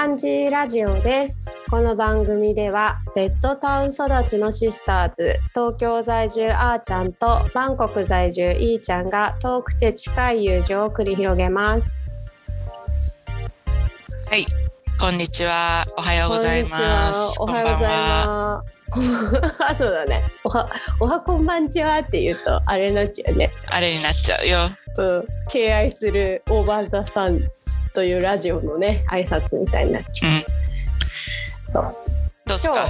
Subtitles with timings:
[0.00, 1.52] バンジーラジオです。
[1.68, 12.06] この番組ではベッドタウン育ちのシスターズ、東京在住あーちゃんとバンコク在住いーちゃんが遠くて近い友情を繰り広げます。
[14.30, 14.46] はい、
[14.98, 15.84] こんにちは。
[15.98, 17.36] おはようございます。
[17.38, 19.64] おはようございます。
[19.68, 20.24] あそうだね。
[20.44, 23.52] おはおはこんばんちはって言うとあれになっちゃうね。
[23.66, 24.60] あれになっちゃうよ。
[24.96, 27.50] うん、敬愛するオーバーザさん
[27.94, 30.32] というラジオのね挨拶みたいになっちゃう。
[30.32, 30.44] うん、
[31.64, 31.96] そう。
[32.46, 32.86] どうすか？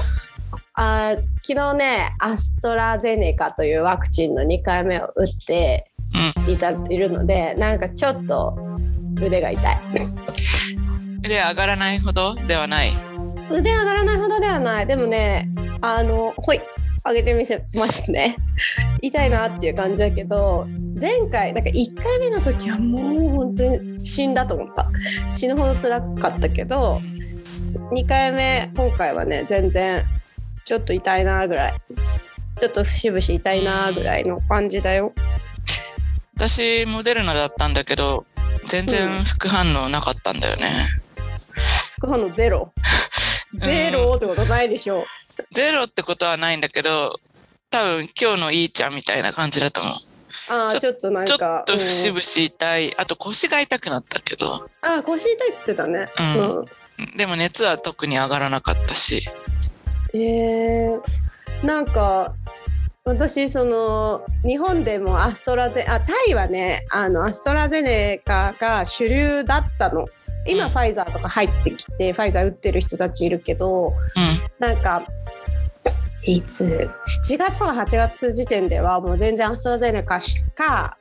[0.74, 8.58] あー昨日ねアストラゼネカというワクチンの2回目を打ってうん、いたいるのでなんかちょっと
[9.22, 9.80] 腕が痛い
[11.22, 12.90] 腕上がらないほどではない。
[13.48, 15.48] 腕上がらないほどではないでもね
[15.80, 16.60] あのほい
[17.10, 18.36] 上げてみせますね。
[19.02, 20.66] 痛いなっていう感じだけど
[21.00, 24.88] 前回なんか1回目の時はもう本当に死んだと思った。
[25.32, 27.00] 死ぬほど辛かったけど
[27.92, 30.04] 2回目今回はね全然
[30.64, 31.74] ちょっと痛いなぐらい。
[32.56, 35.14] ちょっと節々痛いなぐらいの感じだよ。
[36.36, 38.26] 私モデルナだったんだけど、
[38.66, 40.70] 全然副反応なかったんだよね。
[41.92, 42.72] 副反応ゼロ。
[43.56, 45.00] ん ゼロってことないでしょ。
[45.00, 45.04] う
[45.50, 47.20] ゼロってことはないんだけど、
[47.70, 49.94] 多分今日のいいちゃんみたいな感じだと思う。
[50.48, 52.96] ああちょっとなんちょかっと節うん々痛い。
[52.98, 56.66] あと腰が痛くなったけど、ああ腰痛いって言ってたねうんうん
[57.16, 59.26] でも熱は特に上がらなかったし。
[60.12, 61.00] えー、
[61.64, 62.34] なんか
[63.04, 70.06] 私その日本でもアストラゼあタイはねあのアストラゼネカが主流だったの
[70.46, 70.70] 今、うん。
[70.70, 73.94] ファイザーとか入ってきてファイザー打ってる人たちいるけどうん、
[74.58, 74.82] なん。
[74.82, 75.06] か
[76.22, 76.90] いつ
[77.24, 80.96] ？7月とか8月時点ではもう全然アストラゼネカしか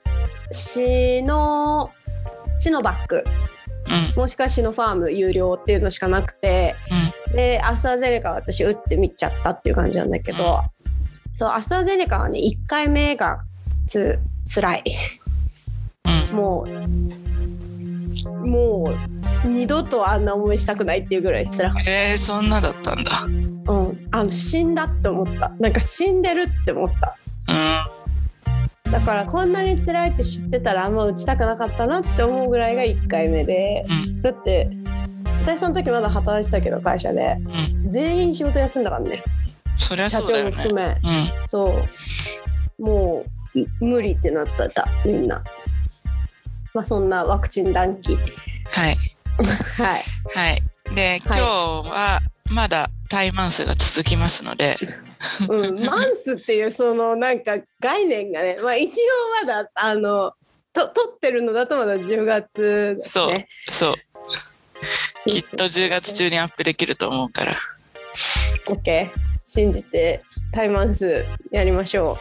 [0.51, 1.91] シノ
[2.57, 3.23] シノバック。
[3.87, 6.75] うん、もしくはシノファーム有料っていうのしかなくて
[7.33, 10.61] でアストラゼネカは私打ってみちゃったっていう感じなんだけど、
[11.33, 13.41] そうアストラゼネカはね1回目が
[13.87, 14.19] つ
[14.53, 14.83] 辛い。
[16.05, 16.35] うん、うん。
[16.35, 17.28] もう
[18.49, 18.93] も
[19.45, 23.11] う二度とあんな思いしたくないっていうぐらい辛かっえー、そんなだったんだ。
[23.11, 25.49] た、うん、あの死んだって思った。
[25.59, 27.17] なんか死んでるって思った。
[28.87, 33.85] うん、だからこんなに辛いって知ってたらあんま打ちたくなかったなって思うぐらいが1回目で。
[34.07, 34.69] うん、だって
[35.45, 37.37] 私その時まだ働いてたけど会社で。
[37.83, 37.89] うん。
[37.89, 39.23] 全員仕事休んだからね。
[39.75, 40.51] そりゃ社そうだよね。
[40.51, 40.73] 長も含。
[40.73, 40.97] め。
[41.41, 41.47] うん。
[41.47, 41.83] そ
[42.79, 42.83] う。
[42.83, 43.39] もう
[43.85, 45.43] 無理ってなったたみんな
[46.73, 48.95] まあそんなワクチン断期はい。
[49.77, 50.03] はい
[50.35, 50.95] はい。
[50.95, 52.19] で、今日は
[52.51, 54.75] まだタイマンスが続きますので、
[55.47, 58.97] うん、マンスっていうそのなんか概念がね、まあ、一
[59.41, 60.33] 応まだあの
[60.73, 63.47] と撮ってるのだとまだ10月ですそうね。
[63.69, 63.95] そう。
[65.29, 67.51] きっと10月中にアップできると思うから。
[68.67, 69.09] OK
[69.41, 72.17] 信じてタイマンスやりましょ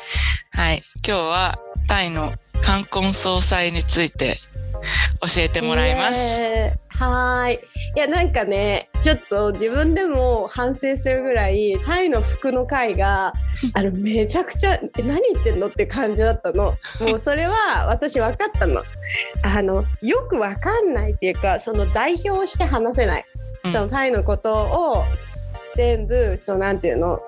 [0.52, 0.82] はい。
[1.06, 4.36] 今日はタイの冠婚葬祭について
[5.20, 5.64] 教えてう。
[5.64, 6.38] もらいます。
[6.38, 7.54] ねえはーい。
[7.54, 7.58] い
[7.98, 13.32] やなんかねちょっと自分でも反省するぐらいタイの服の回が
[13.74, 16.76] あのめちゃくちゃえ何言ってんのって感じだったの。
[17.00, 18.82] もうそれは私分かったの。
[19.42, 23.24] あのよく分かんないっていうかその代表して話せない。
[23.64, 25.04] うんそのタイのことを
[25.76, 27.20] 全部そうなんていうの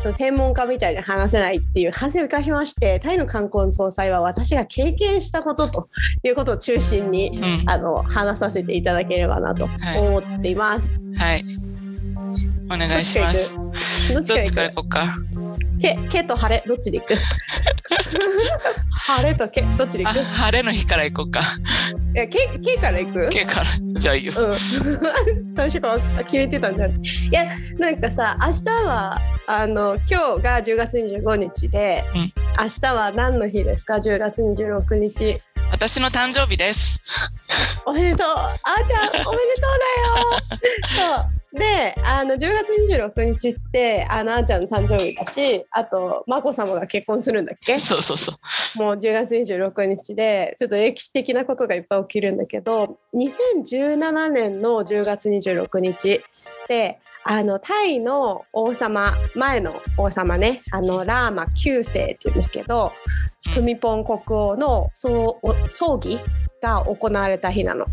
[0.00, 5.88] そう専門家みたいに話せないっていう反省を生かしましてタイの冠婚葬祭は私が経験したことと
[6.22, 10.98] いうことを中心に、うんあの話させていただければなとはい思っています。
[11.16, 11.44] はい。
[12.72, 13.54] お願いします。
[14.14, 15.04] どっちから行こうか？
[15.80, 17.14] けけと晴れどっちで行く？
[18.92, 21.40] 晴れとけどっちで行あ、く晴れの日から行こうか。
[22.14, 23.66] いやけけから行く？K から。
[23.98, 24.32] じゃあいいよ。
[24.36, 24.56] うん、
[25.56, 27.44] 最初から決めてたんじゃないいや
[27.78, 32.32] なんかさ明日はあの今日が10月25日で、うん。
[32.58, 35.40] 明日は何の日ですか？10月26日。
[35.72, 37.00] 私の誕生日です。
[37.86, 38.26] おめでとう。
[38.26, 39.32] あーちゃんおめでとう
[40.50, 40.56] だ
[41.06, 41.14] よ。
[41.16, 42.68] そうであの10月
[43.12, 47.78] 26日ってあのあーちゃんの誕生日だしあと眞子さまが結婚するんだっけ？
[47.80, 48.78] そうそうそう。
[48.78, 56.22] もう10月26日でちょっと歴史的なことがいっぱい起きるんだけど2017年の10月26日
[56.68, 62.92] であのタイの王様前の王様ねあのラーマ9世っていうんですけど
[63.48, 66.20] うんプミポン国王の葬儀
[66.62, 67.86] が行われた日なの。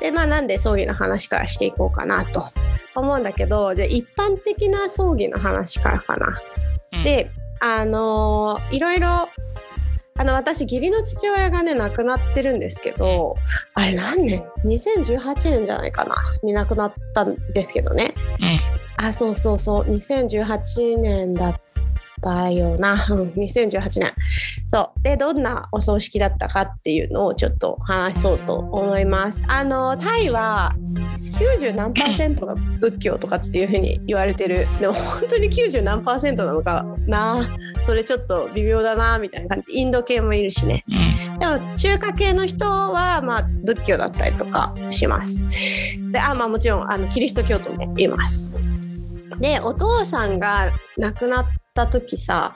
[0.00, 2.42] でまあなんで葬儀の話からしていこうかなと
[2.94, 6.40] 思うんだけどじゃあ一般的な葬儀の話からかな。
[6.92, 7.04] うん。
[7.04, 7.30] で
[7.60, 9.28] あのーいろいろ
[10.16, 13.36] あの私義理の父親がね亡くなってるんですけど
[13.74, 16.16] あれ何年？2018年じゃないかな？
[16.42, 18.14] に亡くなったんですけどね。
[18.98, 19.84] あそうそうそう。
[19.84, 21.69] 2018年だった
[22.50, 24.12] よな、うん、2018年。
[24.66, 25.02] そう。
[25.02, 29.44] でどんなお葬式だったかっていうのをちょっと話そうと思います。
[29.48, 30.74] あのタイは
[31.32, 34.66] 90何パーセントが仏教とかっていうふうに言われてる。
[34.80, 37.56] でも本当に90何パーセントなのかな。
[37.82, 39.72] それちょっと微妙だなみたいな感じ。
[39.72, 40.84] インド系もいるしね。
[40.88, 41.38] うん。
[41.38, 45.44] でも中華系の人はまあ仏教だったりとかします。
[46.12, 48.52] であまあもちろんあのキリスト教徒もいます。
[49.40, 52.54] でお父さんが亡くなった時さ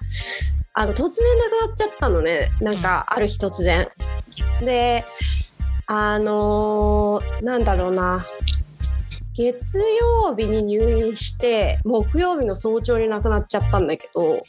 [0.76, 2.50] あの突然亡くなっちゃったのね。
[2.60, 3.88] なんかある日突然。
[4.60, 5.04] で
[5.86, 8.26] あのーなんだろうな。
[9.34, 14.44] 月曜日に入院して木曜日の早朝に亡くなっちゃったんだけど、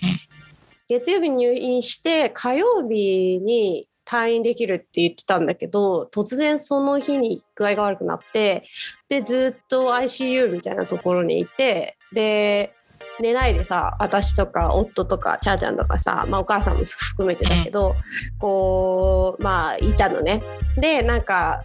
[0.87, 8.63] 月曜日に入院して火曜日に退院できるって言ってたんだけど突然その日に具合が悪くなって
[9.09, 12.74] でずっと ICU みたいなところにいてで
[13.19, 17.95] 寝ないでさ私とか夫とかチャーちゃんとかさ、まあ、お母さんも含めてだけど、
[18.39, 20.43] こうまあいたのね。
[20.77, 21.63] でなんか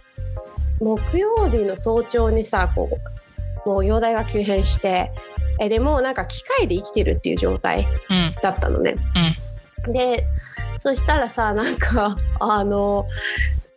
[0.79, 2.89] 木曜日の早朝にさこ
[3.65, 5.11] うもう容体が急変して
[5.59, 8.95] えでもなんか機械で生きてるっていう状態うんだったのね。
[9.87, 10.25] で
[10.79, 13.07] そしたらさなんかあの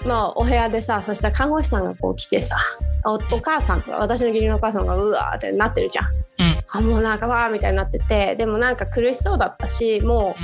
[0.04, 2.56] まあお部屋でさそしたら看護師さんがこう来てさ
[3.04, 6.06] おお母さんとか私の義理のお母さんがうわーってなってるじゃん。
[6.06, 6.24] うん
[6.68, 10.34] あもうなんかわーみたいになっててでもなんか苦しそうだったしも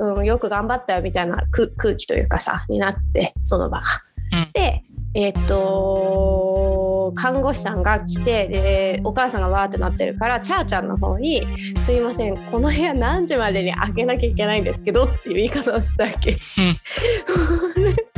[0.00, 3.84] う、うん、よく頑張ったよみたいな空空気というかさになってその場が。
[4.32, 4.82] うんで
[5.14, 11.42] えっと看護師さんが来てでお母さんがわーってなってるからチャーちゃんの方に
[11.84, 16.36] 「すいませんこの部屋何時までに開けなきゃいけないんですけど」っていう言い方をしたわけ。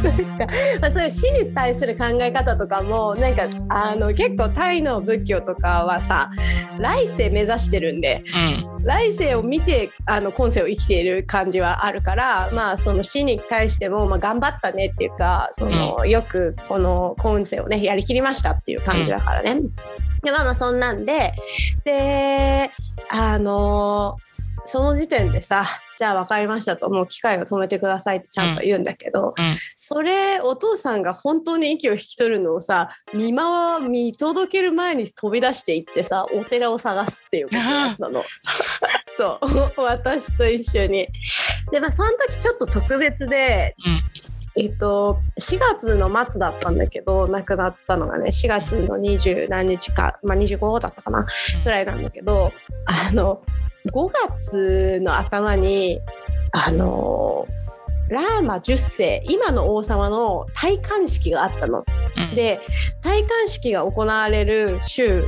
[0.02, 0.46] なんか、
[0.80, 6.28] まあ、そういう死に対する考え方とかもなんかあの結構タイの仏教とかはさ
[6.80, 8.72] 来世目指してるんでうん。
[8.84, 16.81] 来世を見てあの今世を生きている感じはあるからまあその死に対しても、まあ、頑張ったねっていうかその、よくこの
[17.18, 19.60] 今世をねやりきりましたっていう感じだからね。
[20.22, 21.34] でまあまあそんなんで
[21.84, 22.70] で
[23.10, 24.16] あの
[24.64, 25.66] その時点でさ
[25.98, 38.24] じゃあ分かりましたともう機械を止めてくださいってちゃんと言うんだけど、うんそれお父さんが本当に息を引き取るのをさ見回見届ける前に飛び出していってさお寺を探すっていうことだったの。
[39.16, 41.08] そう 私と一緒に。
[41.70, 43.74] でまあその時ちょっと特別で、
[44.56, 51.26] えっと4月の末だったんだけど亡くなったのがね4月の20何日か、まあ、25だったかな
[51.64, 52.52] ぐらいなんだけど
[52.84, 53.42] あの
[53.92, 56.00] 5月の頭に
[56.52, 57.46] あの
[58.08, 61.78] ラーマ10世今の王様の戴冠式があったの。
[61.78, 61.82] う
[62.32, 62.60] んで
[63.02, 65.26] 戴冠式が行われる州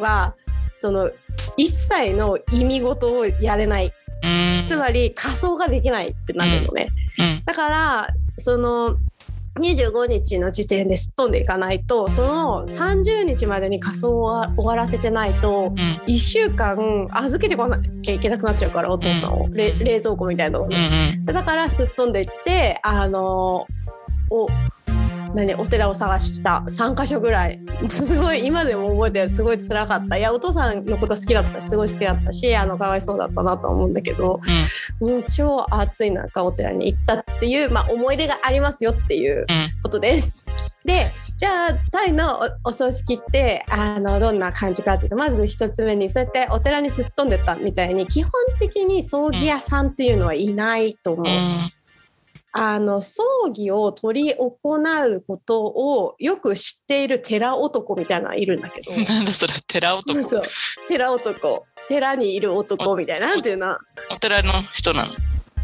[0.00, 0.34] は
[0.80, 1.10] その
[1.56, 3.92] 一切の意味事をやれない
[4.22, 6.88] うんつまり仮装ができないってなるのね。
[6.96, 7.01] うん
[7.44, 8.96] だからその
[9.60, 15.78] 25日の時点ですっ飛んでいかないとその30日までに仮装を終わらせてないとうん。
[16.06, 21.24] 1週間預けてこなきゃいけなくなっちゃうからお父さんを、冷蔵庫みたいなのをうんね、うん。
[21.26, 23.66] だからすっ飛んでいってあの
[24.30, 24.48] お
[25.34, 27.60] 何お寺を探した3か所ぐらい。
[27.88, 29.30] すごい今でも覚えてる。
[29.30, 30.18] すごい辛かった。
[30.18, 31.62] いやお父さんのこと好きだった。
[31.62, 34.40] すごい好きだったしあのかわいそうだったなとは思うんだけど
[35.00, 39.70] もう超暑い中お寺に行ったっていう、まあ、思い出がありますよっていううん。
[39.82, 40.46] ことです。
[40.84, 51.26] でじゃあタイのおお葬式ってあのどんな感じかっていうとまず一つ目にそうやってお寺にすっ飛んでったみたいに基本的に葬儀屋さんっていうのはいないと思う。
[51.26, 51.81] うん
[52.52, 58.92] あの葬儀を取り行うことをよく知っている寺男みたいなのいるんだけど。
[59.10, 60.22] なんだそれ寺男。
[60.22, 60.42] そう。
[60.88, 61.66] 寺男。
[61.88, 62.94] 寺にいる男。
[62.96, 63.76] みたいななんていうの
[64.10, 65.10] お寺の人なの？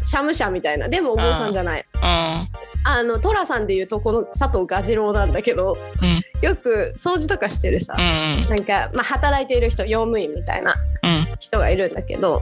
[0.01, 0.89] シャムシャみたいな。
[0.89, 1.85] でもお坊さんじゃない。
[1.93, 2.01] うん。
[2.01, 5.77] あの寅さんでいうとこの佐藤蛾次郎なんだけど。
[6.01, 6.21] うん。
[6.41, 7.95] よく掃除とかしてるさ。
[7.99, 8.49] うん。
[8.49, 11.35] なんか、まあ、働いている人用務員みたいなうん。
[11.39, 12.41] 人がいるんだけど。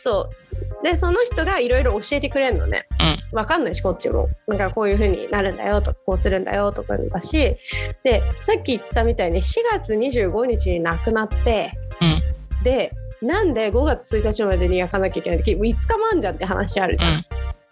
[0.00, 0.45] そう
[0.82, 2.86] でその人がいろいろ教えてくれるのね。
[3.32, 3.36] うん。
[3.36, 4.28] わかんないしこっちも。
[4.46, 7.56] なんかこういう風になるんだよとかこうするんだよとかだし
[8.04, 12.62] でさっき言ったみたいに4月25日に亡くなってうん。
[12.62, 12.92] で
[13.22, 17.24] なんで5月1日までに焼かなきゃいけないって5日もあんじゃんって話あるじゃん。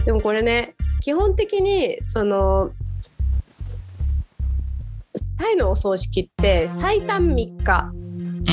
[0.05, 2.71] でもこれね基本的にその
[5.39, 7.93] タイのお葬式って最短3日。
[7.93, 8.45] うん。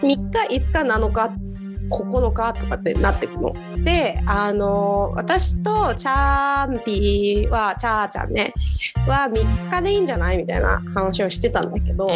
[0.00, 1.49] 3日5日7日っ
[1.90, 3.54] 9日とかってなってくの。
[3.82, 8.52] であの私とチャーンピーはチャーちゃんね
[9.06, 12.08] は3日でいいんじゃないみたいな話をしてたんだけど、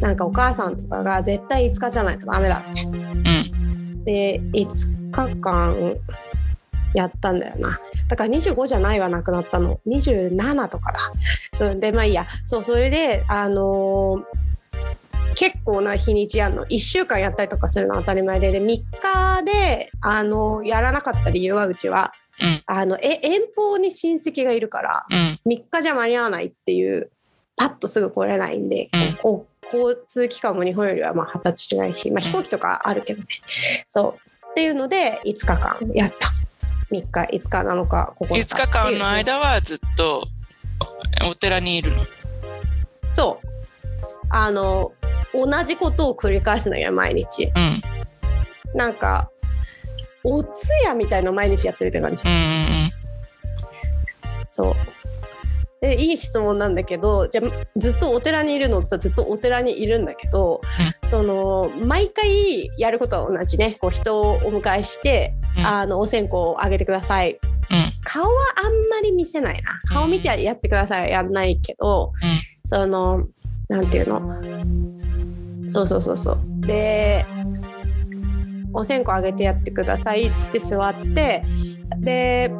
[0.00, 2.82] なんかお母さんとかが絶対5日じゃないとダメだって。
[2.82, 4.04] うん。
[4.04, 5.96] で5日間
[6.94, 7.78] やったんだよな
[8.08, 10.92] だから25じゃないはなくなったの27とか
[11.58, 14.47] だ、うん、でまあいいやそうそれであのー
[15.34, 16.64] 結構な日にちやんの。
[16.66, 18.52] 1週間やったりとかするのは当たり前で。
[18.52, 22.12] で3日で、あのーやらなかった理由はうちは。
[22.40, 22.62] うん。
[22.66, 25.40] あのえ遠方に親戚がいるからうん。
[25.46, 27.10] 3日じゃ間に合わないっていう
[27.56, 29.18] パッとすぐ来れないんで、うん。
[29.20, 33.26] こう交通機関も日本よりはまあ発達しないし、まあ、飛行機とかあるけどね、
[33.88, 34.48] そう。
[34.50, 36.32] っていうので5日間やった。
[36.90, 40.26] 3日5日7日9日5日間の間はずっと
[41.28, 41.98] お寺にいるの？
[43.14, 43.48] そう。
[44.30, 44.92] あの
[45.32, 47.44] 同じことを繰り返すのよ毎日。
[47.44, 47.82] うん。
[48.74, 49.30] なんか
[50.24, 52.22] お通夜みたいの毎日やってるって感じ。
[52.26, 52.90] うんうん
[54.48, 54.74] そう。
[55.80, 60.60] でいい質問なんだけどじゃあずっとお寺にいるのってさずっとお寺にいるんだけど、
[61.06, 63.76] その毎回やることは同じね。
[63.80, 65.66] こう人をお迎えして、うん。
[65.66, 67.32] あのお線香をあげてください。
[67.32, 67.38] うん。
[68.02, 69.80] 顔はあんまり見せないな。
[69.88, 72.40] 顔見てやってくださいやんないけど、うん。
[72.64, 73.26] その
[73.68, 75.70] なんていうの？
[75.70, 76.66] そうそうそうそう。
[76.66, 77.26] で
[78.72, 81.42] お線香あげてやってくださいっつって座って
[81.98, 82.52] で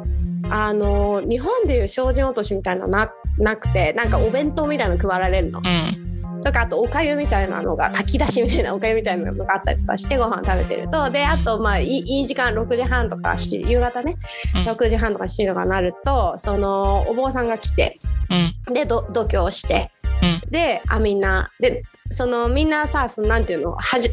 [0.49, 5.59] あの日本でいう精進落としみたいなのななくてなんかお弁当みたいなの配られるの。
[5.59, 6.41] うん。
[6.41, 11.09] とかあとおかゆみたいなのが炊き出しみたいなおかゆみたいなのがあったりとかしてご飯食べてると。
[11.09, 14.15] であとまあいいいい時間6時半とか7時夕方ね。
[14.55, 14.61] うん。
[14.63, 17.99] 6時半とか7時とかなるとそのお坊さんが来て。
[18.67, 18.73] うん。
[18.73, 20.51] でど度胸して、うん。
[20.51, 21.51] であみんな。
[21.59, 23.75] でそのみんなさそのなんていうの？
[23.75, 24.09] はじ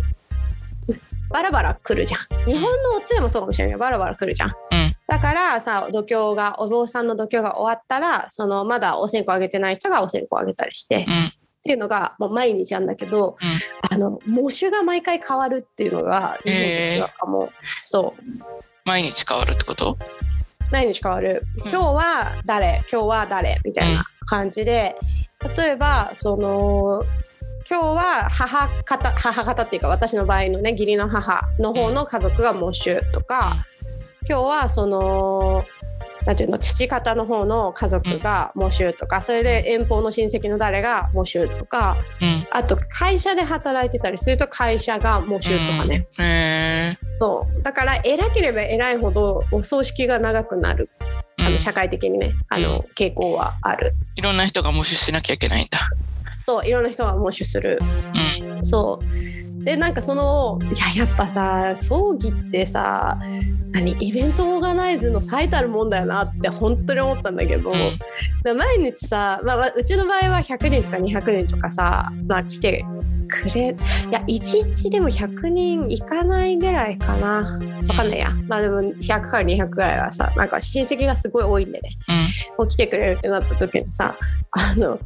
[1.31, 2.45] バラバラ来るじゃん。
[2.45, 4.49] 日本のおつゆもそうかもしれないバラバラ来るじゃん。
[4.51, 4.95] うん。
[5.09, 11.25] だからさ度胸がお坊さんの度胸が終わったらそのまだお線香あげてない人がお線香あげたりして、うん。
[11.25, 11.31] っ
[11.67, 13.37] ていうのがもう毎日なんだけど、
[13.91, 16.63] あの喪主が毎回変わるっていうのが日本と
[16.95, 17.51] 違うかも、
[17.85, 18.23] そう。
[18.85, 19.99] 毎日変わるってこと？
[20.71, 21.45] 毎日変わる。
[21.57, 21.69] うん。
[21.69, 22.85] 今日は誰？
[22.89, 23.59] 今日は誰？
[23.65, 24.95] みたいな感じで
[25.57, 27.03] 例えばその
[27.69, 33.67] 今日は母方母方っていうか私の場合のね義理の母の方の家族が喪主とか、
[34.29, 35.65] 今日はその
[36.27, 42.47] なんていうの父方の方の家族が喪主とか、それで遠方の親戚の誰が喪主とかうん。
[42.51, 46.99] あと会社で働いてたりすると会社が喪主とかね。
[47.21, 47.63] そう。
[47.63, 50.89] だから偉ければ偉いほどお葬式が長くなる
[51.39, 51.53] あうん。
[51.53, 53.95] の社会的にね、あの傾向はある。
[54.15, 55.79] いろんな人が募集しなきゃいけないんだ。
[56.47, 57.79] そういろんな人が喪主する。
[58.59, 58.65] うん。
[58.65, 59.65] そう。
[59.65, 63.19] でなんかそのいややっぱさ葬儀ってさ
[63.73, 67.77] 何イベントオーガナイズの最たるもんだよなって本当に思ったんだけど、うん。
[68.45, 72.85] で毎日さ、まあまあ、うちの場合は100人とか200人とかさ、まあ、来て
[73.27, 77.59] くれいや1日でも100人いかないぐらいかな。
[77.89, 78.31] わかんないや。
[78.49, 81.91] まあでも100から200ぐらいはさなんか親戚がすごい多いんでね。
[82.09, 82.17] うん。
[82.59, 84.17] もう来てくれるってなった時にさ
[84.51, 84.99] あの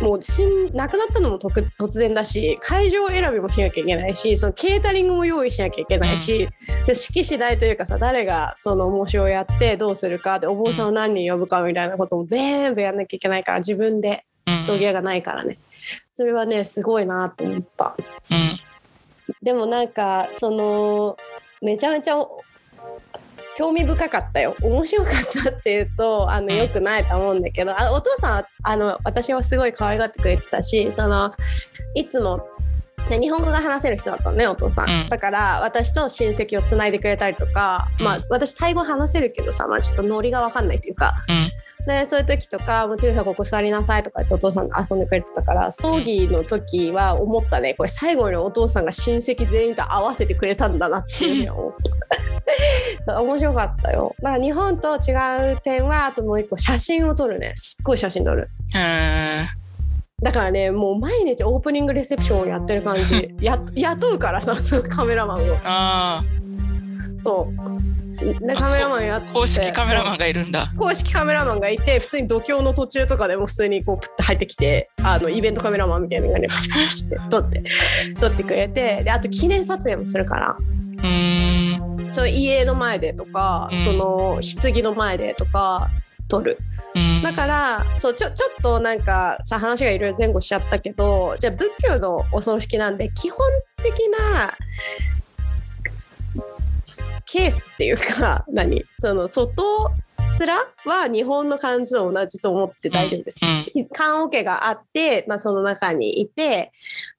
[0.00, 6.48] もう死ん亡くなったのも突然だし会場選びもしなきゃいけないしそのケータリングも用意しなきゃいけないし、
[6.86, 14.24] で式次第というかさ誰がその模試をやってどうするかでお坊さんを何人呼ぶかみたいなことも全部やんなきゃいけないから自分で。
[14.46, 14.64] うん。
[14.64, 15.58] 葬儀屋がないからね
[16.10, 17.96] それはねすごいなと思った。
[18.30, 18.60] うん。
[19.42, 21.16] でもなんかその
[21.62, 22.42] めちゃめちゃお
[23.56, 25.14] 興味深かったよ面白かっ
[25.44, 31.32] たっていうとあのうんよくないと思うんだけどあお父さんはあの私はすごい可愛がってくれてたしその
[31.94, 32.48] いつも、
[33.08, 41.63] ね、日本語が話せる人だったのねお父さん、うんだから私と親戚をつないでくれたりとか、まあうん私タイ語話せるけどさ、まあ、ちょっとノリが分かんないっていうかうん。
[41.86, 47.74] でそういう時とか「もうちさんここ座りなさい」とか言ってお父さんが遊んでくれてたから葬儀の時は思ったね。
[47.74, 51.72] これ最後にお父さんが親戚全員と合わせてくれたんだなっていうふ うに思っ
[53.06, 54.14] た面白かったよ。
[54.22, 57.52] だから日本と違う点はあともう一個写真を撮るね。
[57.54, 58.48] すっごい写真撮る。
[58.74, 59.46] へえ。
[60.22, 63.34] だからねもう毎日オープニングレセプションをやってる感じ。
[63.40, 64.54] や雇うからさ
[64.88, 65.56] カメラマンを。
[65.64, 66.24] あ
[67.22, 68.03] そう。
[68.03, 68.03] で
[68.56, 69.32] カメラマンやってあ。
[69.32, 70.72] 公式カメラマンンがいるんだ。
[70.78, 77.62] 公式カメラマンがいて普通に度胸の途中とかでも普通にこうプッて入ってきてあのイベントカメラマンみたいなのがねパシパシパシって撮って
[78.20, 82.12] 撮ってくれてであと記念撮影もするからうーん。
[82.12, 85.90] その家の前でとか、うんその棺の前でとか
[86.28, 86.58] 撮る
[86.94, 87.22] うん。
[87.22, 93.38] だからそうちょちょっとなんかさ話がいろいろ前後しちゃったけどじゃあ仏教のお葬式なんで基本
[93.82, 94.54] 的な
[97.34, 98.84] ケースっていうか何？
[99.00, 99.82] その外
[100.38, 100.48] 面
[100.84, 103.40] は日本の漢字と同じと思って大丈夫です。
[103.92, 106.70] 棺桶があって、まあ、その中にいて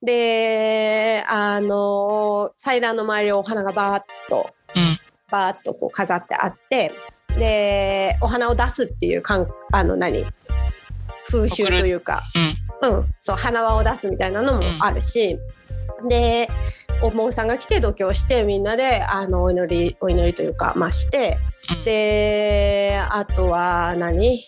[0.01, 4.99] であの祭壇の周りをお花がバーッとうん。
[5.29, 6.93] バーッとこう飾ってあって
[7.37, 10.25] でお花を出すっていうかんあの何？
[11.29, 12.21] 風習というか、
[12.81, 15.37] うん、そう花輪を出すみたいなのもあるし、
[16.07, 16.47] で
[17.01, 21.37] お坊さんが来て度胸してみんなであのお祈りお祈りというかまあして
[21.77, 21.85] うん。
[21.85, 24.45] であとは何？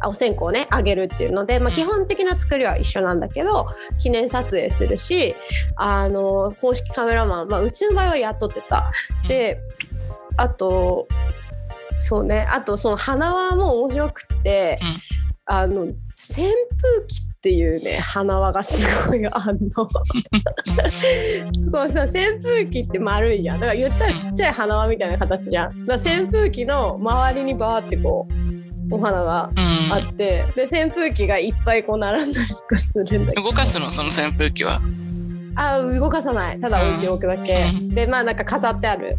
[0.00, 1.74] あお線香をねあげるっていうので、まあ、うん。
[1.74, 5.34] 基本的な作りは一緒なんだけど記念撮影するし
[5.76, 8.92] あの公式カメラマン、まあ、うちの場合は雇ってた。
[9.26, 9.60] で
[10.36, 11.08] あと
[11.98, 14.98] そうねあとその花輪も面白くって、うん。
[15.48, 15.94] あの扇
[16.26, 16.46] 風
[17.06, 19.86] 機っていうね花輪がすごいあんの。
[19.86, 19.88] こ
[21.86, 23.60] うさ扇風機って丸いじゃん。
[23.60, 25.86] だから言ったらちっちゃい花輪みたいな形じゃん。
[25.86, 28.26] だから扇風機の周りにバーってこ
[28.90, 33.44] うお花がうんあってで扇風機がいっぱいこう並んだりとかするんだけど。
[33.44, 33.92] 動かすの？
[33.92, 34.80] その扇風機は。
[35.54, 36.58] あ動かさない。
[36.58, 37.94] ただ置いておくだけ、うん。
[37.94, 39.16] でまあなんか飾ってある。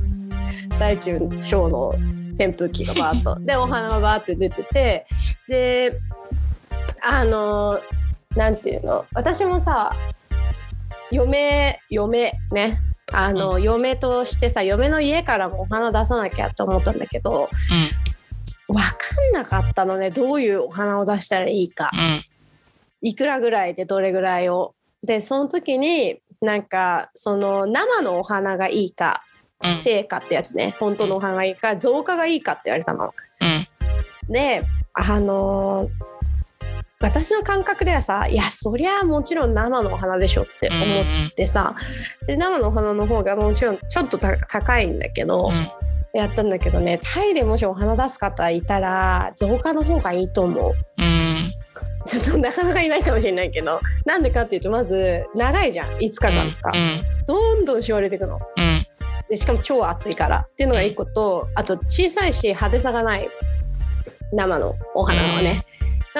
[0.77, 1.93] 大中小の
[2.38, 3.39] 扇風機がバーッと。
[3.39, 5.07] でお花がバーって出てて。
[5.48, 5.98] で
[7.10, 7.79] あの
[8.38, 9.06] なんていうの？
[9.13, 9.96] 私もさ
[11.12, 12.77] 嫁嫁ね。
[13.13, 17.50] あの、嫁としてさ嫁の家からもお花出さなきゃと思ったんだけど
[18.67, 18.82] 分か
[19.32, 20.12] んなかったのね。
[20.12, 21.89] どういうお花を出したらいいか。
[21.94, 22.00] うん。
[22.00, 22.24] うん
[23.00, 24.74] いくらぐらいでどれぐらいを。
[25.03, 29.24] でその時になんかその生のお花がいいか。
[29.63, 29.77] うん。
[29.82, 30.75] 成果ってやつね。
[30.79, 31.75] 本当のお花がいいか。
[31.75, 33.06] 増加がいいかって言われたの。
[33.06, 34.34] うん。
[34.34, 34.63] で
[34.94, 36.16] あのー
[36.99, 40.79] 私の感覚ではさいやそりゃもちろん生のお花でしょって思
[41.27, 41.75] ってさ、
[42.25, 45.51] で生のお花の方がもちろんちょっとた高いんだけど、
[46.13, 50.73] やったんだけどねタイでもしお花出す方いたら増加の方がいいと思う。
[50.97, 51.53] うん。
[52.05, 58.39] ちょっとなかなかいないかもしれないけどなんでかっていうとまず長いじゃん5日間とか、うんどんどんしおれていくの。
[58.57, 58.86] うん。
[59.29, 60.47] でしかも超暑いから。
[60.49, 63.29] っていうのが1個とあと小さいし派手さがない。
[64.31, 65.65] 生のお花はね、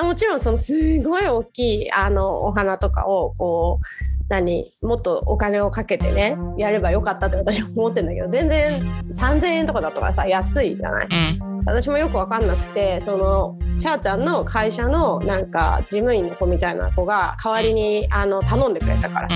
[0.04, 0.74] もちろんそのす
[1.08, 3.86] ごい大きいあのお花とかをこう
[4.30, 8.82] 何もっとお金をかけてねやればよかったって私は思ってんだけど全然
[9.14, 11.08] 3000円とかだったからさ安いじゃない？
[11.40, 11.66] うん。
[11.66, 19.36] 私もよく分かんなくてそのチャーちゃんの会社のなんか事務員の子みたいな子が代わりにあの頼んでくれたからさ、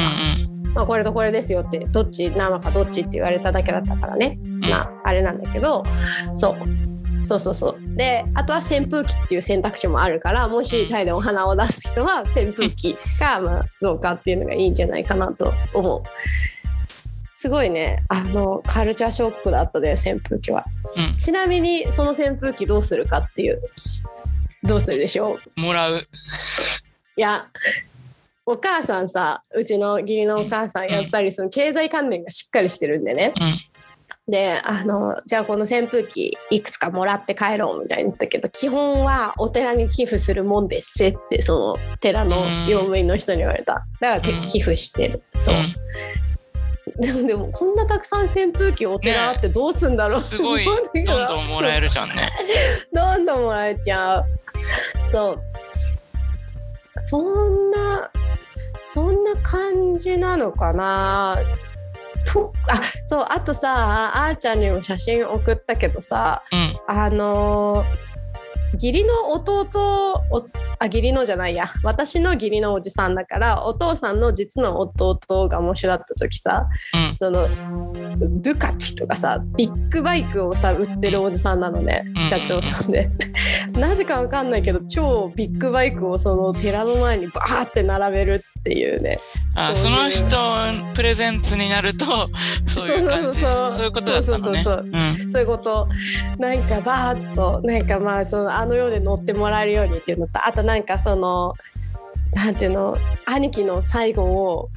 [0.73, 4.39] まあ、これとこれですよってどっち生かどっちって言われただけだったからね。
[4.69, 5.83] まああれなんだけど
[6.37, 6.57] そう
[7.23, 7.95] そうそうそう。
[7.95, 16.01] であとは扇風機っていう選択肢もあるからもしタイでお花を出す人は扇風機か、 まあ、どうかっていうのがいいんじゃないかなと思う。
[17.35, 18.03] すごいね。
[18.07, 20.65] あのカルチャーショックだったで扇風機は。
[20.95, 21.17] うん。
[21.17, 23.61] ちなみにその扇風機どうするかっていう。
[24.63, 25.61] どうするでしょう？
[25.61, 26.07] もらう。
[27.17, 27.47] いや
[28.45, 30.89] お母さんさうちの義理のお母さん。
[30.89, 33.33] やっぱりその経済関連がしっかりしてるんでね。
[33.39, 33.70] うん
[34.27, 42.35] であのじゃあこの扇風機いくつかもらって帰ろうみたいに言ったけど基本はお寺に寄付するもんですってその寺の
[42.69, 45.55] 用務員の人に言われただから寄付してるそう、
[47.01, 52.29] でもでもこんなたくさん扇風機お寺あってどうすんだろうってすごいどんどんもらえるじゃんね。
[52.93, 54.25] どんどんもらえちゃう。
[55.11, 55.41] そう。
[57.01, 58.11] そんな、
[58.85, 61.37] そんな感じなのかな。
[62.25, 66.95] とあそうあとさあーちゃんにも写真送ったけどさうん。
[66.95, 68.10] あのー
[68.73, 70.47] 義理の弟お
[70.79, 71.73] あ義理のじゃないや。
[71.83, 77.15] 私の義理のおじさんだからお父さんの実の弟が喪主だった時さうん。
[77.19, 77.47] その
[78.17, 82.25] ドゥカティとかさビッグバイクをさ売ってるおじさんなのねうん。
[82.25, 83.09] 社長さんで。
[83.73, 89.19] なぜかわかんないけど超ビッグバイクをその寺の前にバーって並べるっていうね。
[89.53, 90.37] あその人
[90.93, 92.29] プレゼンツになると
[92.65, 94.43] そういう感じそういうことだったのね。
[94.43, 94.87] そうそうそうう。
[94.87, 95.31] ん。
[95.31, 95.87] そういうこと。
[96.37, 101.55] なんかバーッとなんかまあそのあの世で乗ってもらえるようにっていうのとあとなんかその
[102.33, 102.95] なんていうの
[103.25, 104.69] 兄貴の最後を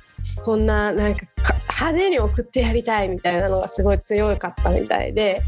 [0.42, 1.26] こんななんか
[1.70, 5.42] 派手に送ってやりたいみたいなのがすごい強かったみたいで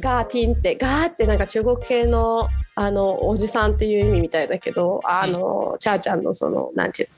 [0.00, 7.14] ガーティンってガーってなんか中国系のあのおじさんっていう意味みたいだけどあのチャーちゃんのそのなんていうの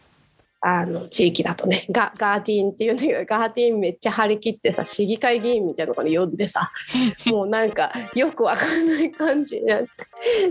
[0.63, 6.71] あの地域だとねガガーティンっていうんだけどガーティンめっちゃ張り切ってさ市議会議員みたいなところに呼んでさ
[7.27, 9.89] もうなんかよくわかんない感じになって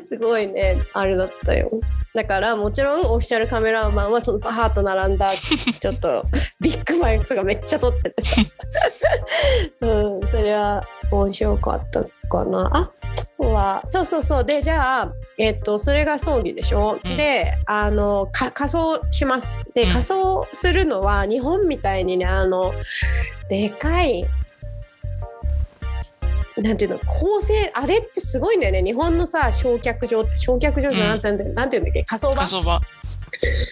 [0.04, 1.72] すごいねあれだったよ。
[2.16, 6.26] だからもちろんオフィシャルカメラマンはそのバーッと並んだちょっと
[6.60, 8.42] ビッグマイクとかめっちゃ撮っててさ。
[9.82, 9.88] う
[10.26, 12.70] んそれは面白かったかな。
[12.74, 12.99] あと
[13.38, 14.46] はそうそうそう。
[14.46, 17.18] でじゃあえっとそれが葬儀でしょ、うん。
[17.18, 19.66] であのか仮装します。
[19.74, 19.92] でうん。
[19.92, 22.74] 仮装するのは日本みたいにねあの
[23.50, 24.26] でかい
[26.58, 28.84] なんていうの構成あれってすごいんだよね。
[28.84, 31.38] 日本のさ焼却場って焼却場じゃなんて言うん。
[31.38, 32.04] だよ、なんていうんだっけ？
[32.04, 32.82] 火葬場。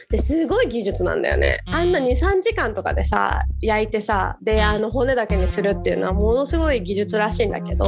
[0.10, 1.76] ですごい技術なんだよね、うん。
[1.76, 7.86] あんな23時間とかでさ焼いてさであの骨だけにするっていうのはものすごい技術らしいんだけど、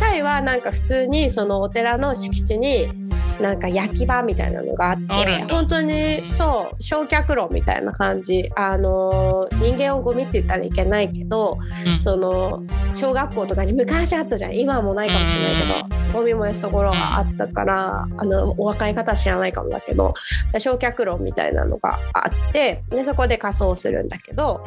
[0.00, 3.07] タイはなんか普通にそのお寺の敷地に
[3.40, 5.44] なんか焼き場みたいなのがあって。
[5.52, 8.50] 本当にそう焼却炉みたいな感じ。
[8.56, 12.02] あの人間をゴミって言ったらいけないけどうん。
[12.02, 12.62] その
[12.94, 14.56] 小学校とかに昔あったじゃん。
[14.56, 15.68] 今はもうないかもしれないけ
[16.12, 20.14] どゴミ燃やすところがあったからあのお若い方は知らないかもだけど
[20.58, 24.64] 焼却炉みたいなのがあってでそこで仮装するんだけど、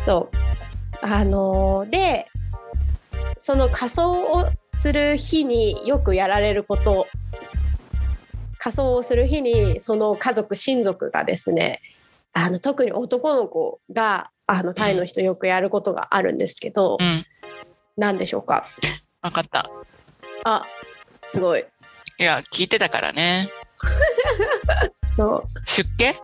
[0.00, 0.36] そう。
[1.02, 2.26] あので
[3.38, 7.06] その仮装をする日によくやられること
[8.62, 11.80] 仮装をする日にその家族親族がですね
[12.34, 17.24] あの特に男の子があのタイの人よくやることがあるんですけど、うん。
[17.96, 18.64] 何でしょうか？
[19.22, 19.70] 分かった。
[20.44, 20.64] あ
[21.30, 21.64] すごい
[22.18, 23.48] いや、聞いてたからね。
[25.16, 26.14] そう出家？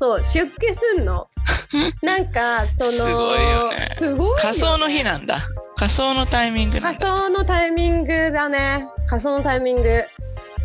[0.00, 1.28] そう出家すんの
[2.02, 5.38] なんかそのすごいよねすごいよね仮装の日なんだ。
[5.76, 7.06] 仮装のタイミング仮だ。
[7.06, 10.04] 装のタイミングだね仮装のタイミング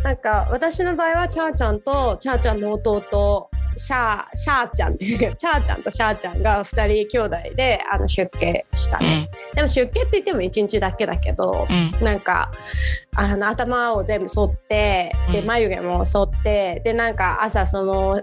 [0.04, 9.56] なんか私の場合はチャーちゃんとチャーちゃんの弟シャーシャーちゃんっていうか チャーちゃんとシャーちゃんが2人兄弟であの出家したうね、ん。
[9.56, 12.04] でも出家って言っても1日だけだけど、うん。
[12.04, 12.50] なんか
[13.14, 18.22] あの頭を全部剃ってでうん眉毛も剃ってでなんか朝その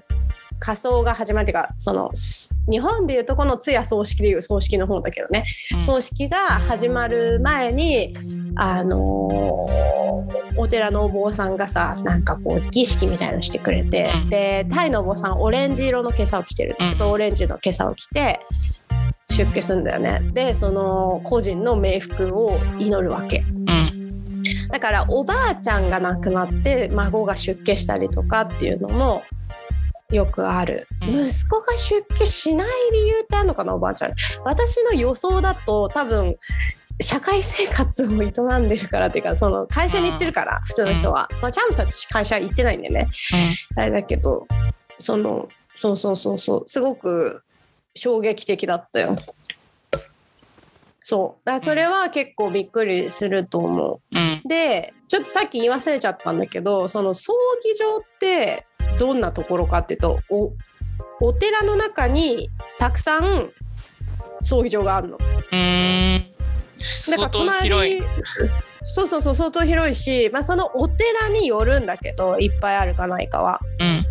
[0.60, 8.16] 仮装が始まるっていうかそのす日本でいうとこの通夜葬式でいう葬式の方だけどねうん葬式が始まる前に
[8.60, 9.98] あのー
[10.60, 14.30] お寺のお坊さんがさなんかこう儀式みたいのしてくれて、うん。
[14.30, 16.76] でタイのお坊さんオレンジ色の今朝を着てる。
[17.00, 18.40] オレンジの今朝を着て
[19.30, 20.32] 出家するんだよね。
[20.34, 23.46] でその個人の冥福を祈るわけ。
[23.48, 24.68] うん。
[24.70, 29.24] だからおばあちゃんが亡くなって孫が出家したりとかっていうのも
[30.10, 31.28] よくある、うん。
[31.28, 34.14] 息子が出家しない理由ってあるのかなおばあちゃん。
[34.44, 36.34] 私の予想だと多分
[37.00, 43.08] 社会生活を営んでるからっていうかその会社に行ってるから普通の人は、まあ、チャムたち会社行ってないんでね。
[43.76, 44.48] あれだけど
[45.00, 47.44] そのそうそうそうそうすごく
[47.96, 49.16] 衝撃的だったよ。
[51.04, 51.46] そう。
[51.46, 54.02] だそれは結構びっくりすると思う。
[54.12, 54.42] うん。
[54.48, 57.34] でちょっとさっき言い忘れちゃったんだけどその葬
[57.64, 58.66] 儀場って
[58.98, 60.52] どんなところかっていうとお
[61.22, 63.52] お寺の中にたくさん
[64.42, 65.18] 葬儀場があるの。
[65.52, 66.37] うん。
[66.80, 68.02] 相当広い。
[68.84, 74.06] そうそうそう相当広いし、まあ、そのお寺によるんだけどいっぱいあるかないかはうん。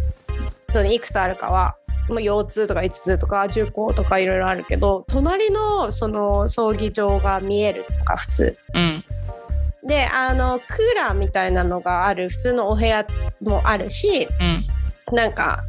[0.68, 1.76] そのいくつあるかは。
[2.08, 9.04] まあ、4つとか5つとか10個とかいろいろあるけど隣のその葬儀場が見えるのが普通うん。
[9.82, 13.04] であのクーラーみたいなのがある普通のお部屋
[13.40, 14.64] もあるしうん。
[15.16, 15.64] なんか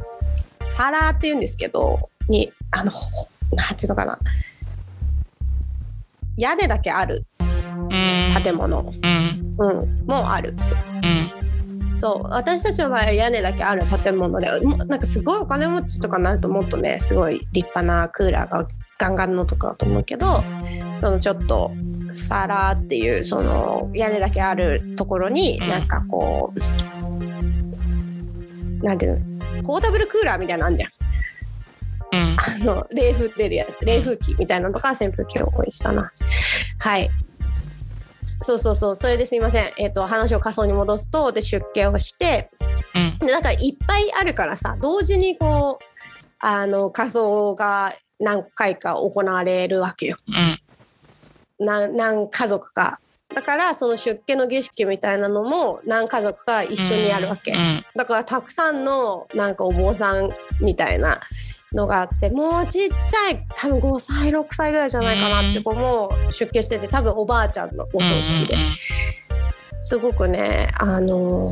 [0.68, 3.00] 皿っていうんですけどにあのほ
[3.52, 4.18] なんていうのかな
[6.38, 7.26] 屋根だけある。
[7.40, 8.42] うん。
[8.42, 9.56] 建物、うん。
[9.58, 10.54] うん、もある。
[11.02, 11.98] うん。
[11.98, 12.28] そう。
[12.30, 20.44] 私たちの場合は屋根だけある建物でなんかすごいお金持ちとかになるともっとねすごい立派なクーラーがガンガンのとかだと思うけど
[20.98, 21.72] そのちょっと
[22.12, 25.68] 皿っていうその屋根だけあるところにうん。
[25.68, 26.54] なんかこ
[28.80, 29.64] う、なんていうの？
[29.64, 30.90] ポータブルクーラーみたいなのあんじゃん
[32.12, 32.36] うん。
[32.38, 33.84] あの冷風出るやつ。
[33.84, 36.10] 冷風機みたいなのとか扇風機を置いてたな。
[36.78, 37.10] はい。
[38.40, 38.96] そうそうそう。
[38.96, 42.50] それですいません、えっと話を仮想に戻すとで出家をして。
[43.20, 43.26] うん。
[43.26, 45.84] でだからいっぱいあるからさ同時にこう
[46.38, 50.16] あの仮装が何回か行われるわけよ。
[51.58, 51.66] うん。
[51.66, 53.00] 何何家族か。
[53.34, 57.84] だからその出家の儀式みたいなのも何家族か一緒にやるわけ、うん。
[57.94, 61.20] だからたくさんのなんかお坊さんみたいな
[61.72, 68.56] のがあってもうちっちゃい多分5歳6歳ぐらいじゃないかなって子も出家してて多分おばあちゃんのお葬式で。
[69.80, 71.46] すごくねあの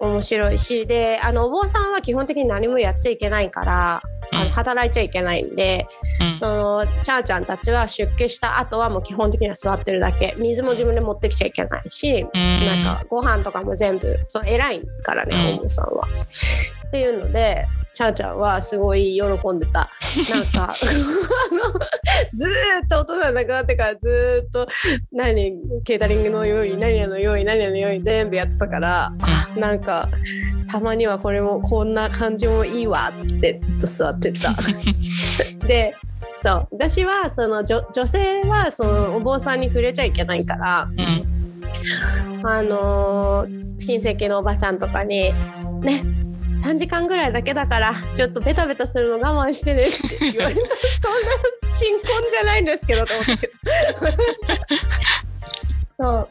[0.00, 5.86] 面白いしであのお坊さんは基本的に何もやっちゃいけないからあの働いちゃいけないんで
[6.20, 6.36] うん。
[6.36, 12.66] そのチャーちゃんたちは出家した後はもう基本的には座ってるだけ水も自分で持ってきちゃいけないしうん。
[12.66, 16.08] なんかご飯とかも全部その偉いからねうんお坊さんは。
[16.88, 19.90] っていうのでチャーちゃんはすごい喜んでた。
[20.30, 21.72] なんか あの
[22.34, 22.48] ずー
[22.84, 24.66] っとお父さん亡くなってからずーっと
[25.12, 25.52] 何
[25.84, 29.48] ケータリングの用意何々の用意何々の用意全部やってたからあ。
[29.58, 30.08] なんか
[30.70, 34.54] たまにはこれもこんな感じもいいわっつってずっと座ってた。
[35.66, 35.94] で
[36.42, 42.46] そう私はその女女性はそのお坊さんに触れちゃいけないからうん。
[42.46, 45.32] あのー親戚のおばちゃんとかに
[45.80, 46.04] 「ね
[46.62, 50.60] 3時間ぐらいだけだからちょっとベタベタするの我慢してね」って言われた。
[50.60, 53.54] そんな新婚じゃないんですけどと思ったけど
[55.98, 56.28] そ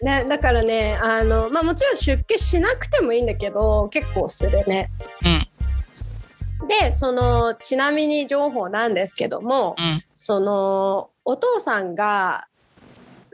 [0.00, 4.90] う、ね、だからねあの、まあ、もちろん出家しなくてもいいんだけど結構するね。
[5.24, 6.68] うん。
[6.68, 10.04] でそのちなみに情報なんですけども、うん。
[10.12, 12.48] そのお父さんが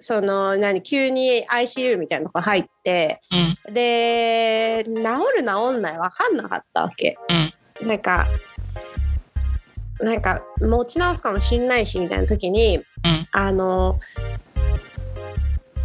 [0.05, 3.23] その何急に ICU みたいなとこ入って
[3.67, 7.17] うんで治る治んない分かんなかったわけ。
[7.81, 8.27] うんなんか
[10.01, 12.85] なんか持ち直すかもしんないしみたいな時にうん
[13.33, 13.99] あの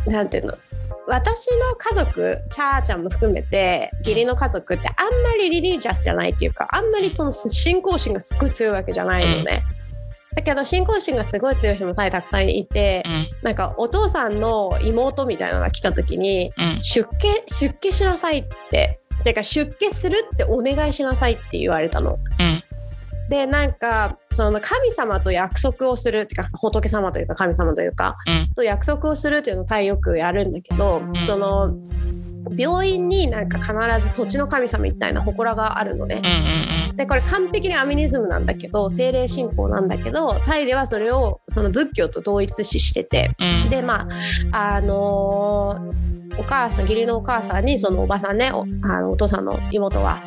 [0.05, 0.57] なんていうの
[1.07, 9.63] 私の家族チャーちゃんも含めて義理の家族ってあんまりリリージャスじゃないっていうかあんまりその信仰心がすごい強いわけじゃないのね。
[10.35, 13.43] だけど信仰心がすごい強い人もたくさんいてうん。
[13.43, 16.83] なんかお父さんの妹みたいなのが来た時にうん。
[16.83, 22.13] 出家出家しなさいっててか出家するってお願いしなさいって言われたの。
[22.13, 22.19] うん。
[23.29, 28.53] でなんかその神様と約束をするっていうか仏様というか神様というかうん。
[28.53, 31.15] と約束をするっていうのをよくやるんだけど、ん。
[31.17, 31.73] その
[32.55, 33.73] 病院になんか必
[34.05, 36.21] ず土地の神様みたいな祠があるのね。
[36.95, 43.31] でこれ完璧にアミニズムなんだけど精霊信仰なんだけどタイではそれをその仏教と同一視してて。
[43.39, 43.69] うん。
[43.69, 44.07] でま
[44.51, 50.21] ああのーお母さん義理のお母さんにそのおばさんねおあのお父さんの妹は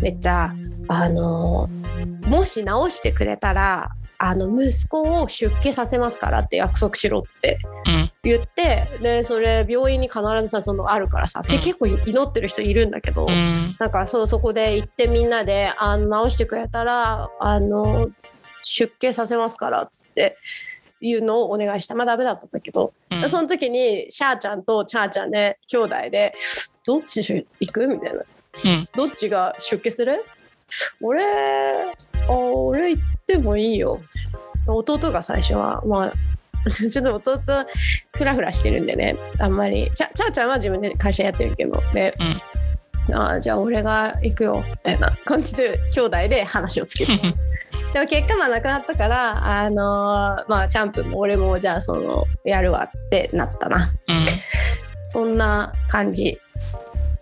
[0.00, 0.54] めっちゃ
[0.88, 3.90] あのーもし直してくれたら
[4.24, 8.10] あの息子を出家させますからって約束しろってうん。
[8.22, 11.60] 言ってでそれ病院に必ずさそのあるからさ、けうん。
[11.60, 13.74] 結構祈ってる人いるんだけど、うん。
[13.80, 18.10] なんかそうそこで行ってみんなであの直してくれたらあの
[18.62, 20.36] 出家させますからっつって
[21.00, 21.96] いうのをお願いした。
[21.96, 23.28] まあダメだったんだけど、うん。
[23.28, 26.32] その時にシャーちゃんとチャーちゃんで兄弟で
[26.86, 27.24] どっち
[27.58, 27.88] 行く？
[27.88, 28.20] みたいな。
[28.20, 28.22] う
[28.68, 28.88] ん。
[28.94, 30.24] どっちが出家する？
[31.00, 34.00] 俺あ俺行ってもいいよ。
[34.66, 36.12] 弟が最初はまあ
[36.70, 37.40] ちょっと弟
[38.16, 39.16] フラフラしてるんでね。
[39.38, 39.90] あんまり。
[39.94, 41.80] ちゃちゃーちゃんは自分で会社やってるけど。
[41.92, 42.14] ね、
[43.12, 44.64] あーじゃあ俺が行くよ。
[44.68, 45.10] みたいな。
[45.24, 47.12] 感じで兄弟で話をつけて。
[47.92, 53.92] でも結果まあなくなったからあのーまあチャンプも俺もじゃあそのやるわってなったな。
[54.08, 54.26] うん。
[55.04, 56.38] そんな感じ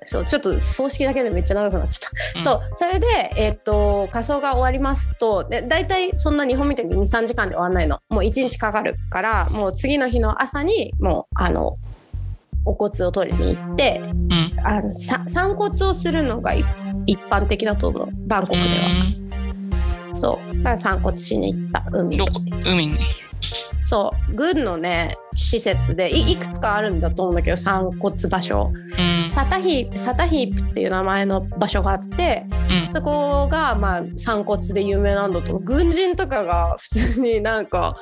[0.04, 2.38] そうちょっと葬式だけでめっちゃ長くなっちゃった。
[2.38, 2.44] うん。
[2.44, 7.98] そうそれで、えっと仮装が終わりますとで大体そんな日本みたいに23時間で終わんないの。
[8.08, 11.76] もう1日かかるからもう次の日の朝にもうあの
[12.64, 14.66] お骨を取りに行ってうん。
[14.66, 16.64] あのさ散骨をするのがい
[17.06, 20.56] 一般的だと思うバンコクでは、そう。
[20.58, 22.40] だから散骨しに行った海どこ？
[22.66, 22.98] 海に
[23.90, 24.34] そう。
[24.36, 28.70] 軍のね施設でいいくつかあるんだと思うんだけど散骨場所。
[28.72, 29.30] うん。
[29.32, 32.46] サタヒサタヒープっていう名前の場所があって
[32.84, 32.90] うん。
[32.92, 35.64] そこがまあ散骨で有名なんだと思う。
[35.64, 37.96] 軍人とかが普通になんか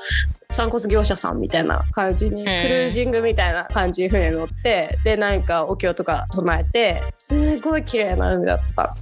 [0.50, 8.94] 散骨業者さんみたいな感じにクルージングみたいな感じに船乗ってでなんかお経とか唱えてすごい綺麗な海だった。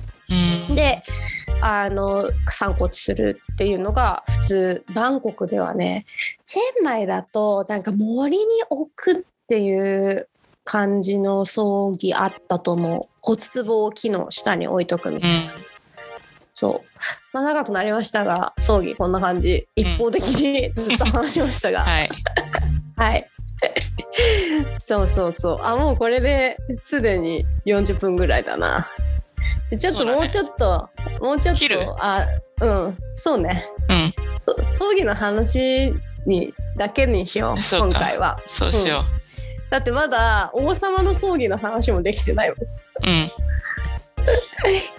[0.69, 0.77] うん。
[0.77, 1.03] で
[1.61, 6.05] あの散骨するっていうのが普通バンコクではね
[6.45, 10.29] チェンマイだとなんか森に置くっていう
[10.65, 13.09] 感じの葬儀あったと思う。
[13.21, 15.51] 骨壺を木の下に置いとくみたいな、うん。
[16.53, 16.99] そう、
[17.33, 19.69] まあ、長くなりましたが葬儀こんな感じ。
[19.77, 22.11] 一方的にずっと話しましたが、 はい。
[22.97, 23.31] はい。
[24.79, 25.59] そうそうそう。
[25.63, 28.89] あもうこれですでに40分ぐらいだな。
[29.69, 30.89] じゃちょっともうちょっと、
[31.21, 32.27] もうちょっとあ
[32.61, 33.69] うんそうね。
[33.89, 34.13] うん。
[34.69, 35.95] そ葬儀の話
[36.27, 38.41] にだけにしよう今回は。
[38.47, 39.05] そうしよ
[39.71, 42.59] だってまだ王様の葬儀の話もできてないもん。
[42.59, 42.63] う
[43.07, 43.31] うん。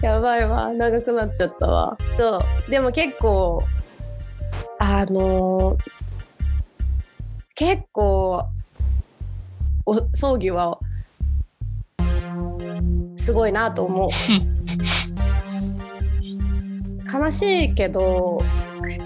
[0.02, 0.72] やばいわ。
[0.72, 1.96] 長くなっちゃったわ。
[2.16, 2.70] そう。
[2.70, 3.62] でも結構
[4.78, 5.98] あのー
[7.54, 8.44] 結構
[9.84, 10.78] お葬儀は
[13.16, 14.08] すごいなと思う
[17.12, 18.42] 悲しいけど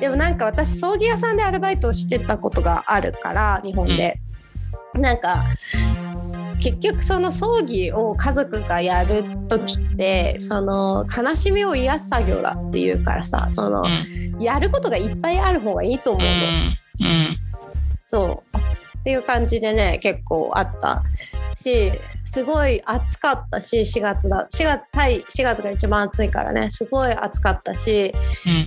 [0.01, 4.19] でもなんか私葬儀屋さんでアルバイトをしてたことがあるから日本で、
[4.95, 5.45] なんか
[6.62, 14.23] 結局その葬儀を家族がやる時ってその悲しみを癒す作業だっていうからさそのうん。
[14.41, 17.09] やることがいっぱいある方がいいと思うの。
[17.09, 17.37] うん。
[18.05, 18.59] そう。
[18.59, 21.03] っていう感じでね結構あった
[21.57, 21.93] し
[22.33, 26.71] すごい暑かったし4月だ4月タイ4月が一番暑いからね。
[26.71, 28.14] すごい暑かったし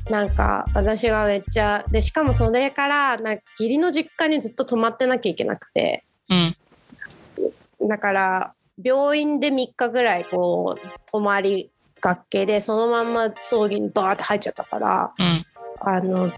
[0.08, 0.14] うん。
[0.14, 6.06] なんか私がめっちゃでしかもそれからなんか義理の実家にずっと泊まってなきゃいけなくて。
[6.30, 7.88] うん。
[7.88, 15.46] だから病院で3日ぐらいこう泊まりがけでそのまんま葬儀にバーって入っちゃったからうん。
[15.82, 16.32] あの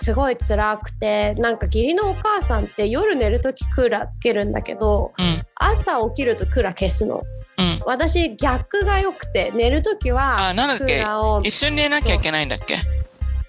[0.00, 5.42] すごい辛くてなんか義理のお母さんって夜寝る時クーラーつけるんだけどうん。
[5.56, 7.22] 朝起きるとクーラー消すの。
[7.58, 7.80] うん。
[7.84, 12.76] 私逆が良くて寝る時はクーラーを一緒に寝なきゃいけないんだっけ？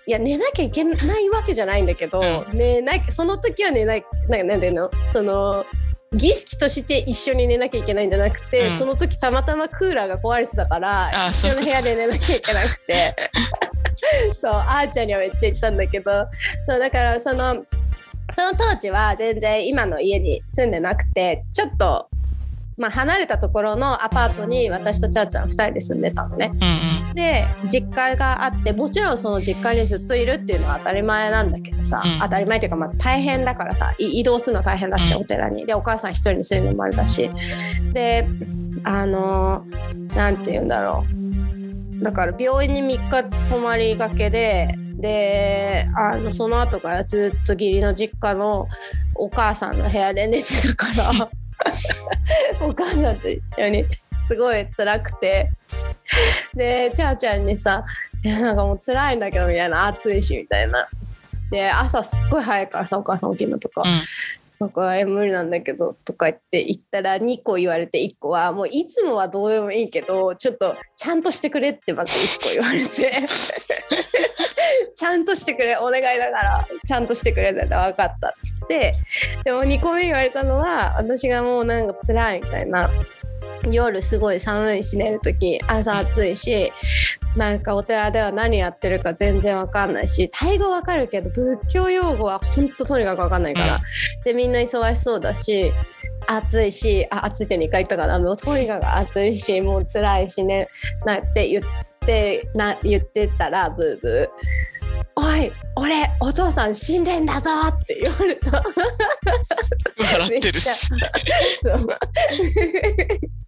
[0.08, 4.92] いや寝なきゃいけないわけじゃないんだけど、う寝なその時は寝ないなんなんていうの？
[5.08, 5.66] その
[6.14, 8.78] 儀式として一緒に寝なきゃいけないんじゃなくて、うん。
[8.80, 13.16] その時たまたまクーラーが壊れてたからあ一緒の部屋で寝なきゃいけなくて
[14.39, 16.12] そうあーちゃんにはめっちゃ言ったんだけど。
[16.67, 17.65] そうだからその
[18.34, 22.10] その当時は全然今の家に住んでなくてちょっと、
[22.77, 26.51] まあ、離れたところのアパートに私とチャーちゃん2人で住んでたのね。
[26.54, 32.19] うんで実家があってもちろんその実家にずっといるっていうのは当たり前なんだけどさ、うん。
[32.21, 35.21] 当たり前っていうかまあ大変だからさい移動するの大変だし、うん。
[35.21, 35.65] お寺に。
[35.65, 37.30] でお母さん一人にするのもあれだし。
[37.91, 38.27] で
[38.86, 39.65] あの
[40.15, 41.21] なんて言うんだろう
[42.02, 48.68] だから病院に3日泊まりがけでであのその後からずっと義理の実家の
[49.16, 51.30] お母さんの部屋で寝てたから
[52.62, 53.86] お母さんと一緒に
[54.24, 55.52] すごい辛くて。
[56.54, 57.86] でチャーちゃんにさ
[58.24, 60.88] 「いやなんかもう辛いんだけど」みたいな暑いしみたいな。
[61.50, 63.88] で朝すっごい早いからさお母さん起きるのとか、うん
[64.62, 73.26] なんかえ無理なんだけどとか言って言ったら2個言われて1個はもういつもはどうでもいいけどちょっとちゃんとしてくれってまず1個言われて。
[74.93, 78.93] ちゃんとしてくれお願いだからちゃんとしてくれって言ったら分かったっつって。
[79.43, 82.91] でも2個目言われたのは私がもうなんか辛いみたいな。
[83.69, 86.71] 夜すごい寒いし寝る時朝暑いし
[87.36, 93.80] なんかお寺では何やってるか全然わかんないしタイ語わかるけど仏教用語はほんととにかくわかんないから、
[94.26, 95.72] でみんな忙しそうだし
[96.28, 98.20] 暑いしあ暑いって2回言ったかな。
[98.20, 100.67] もうとにかく暑いしもう辛いしね。
[101.06, 101.63] なって言っ
[102.06, 104.28] てな言ってたらブーブー
[105.15, 108.63] 「おい俺お父さん死んでんだぞ!」って言われた。
[109.98, 110.67] 笑ってるし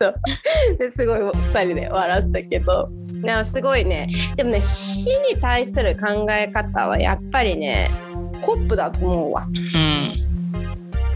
[0.79, 2.89] ですごい2人で笑ったけど。
[3.23, 4.09] でもすごいね。
[4.35, 7.89] でもね死に対する考え方はやっぱりね
[8.41, 9.45] コップだと思うわ。
[9.47, 9.55] うん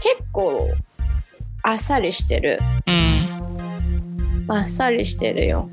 [0.00, 0.70] 結構
[1.62, 2.58] あっさりしてる。
[2.86, 5.68] うんあっさりしてるよ。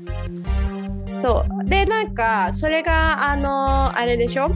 [1.22, 1.68] そう。
[1.68, 4.50] でなんかそれがあのあれでしょ？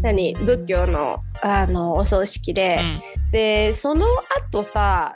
[0.00, 0.34] 何？
[0.34, 2.80] 仏教のあのお葬式で、
[3.32, 4.06] でその
[4.50, 5.12] 後さ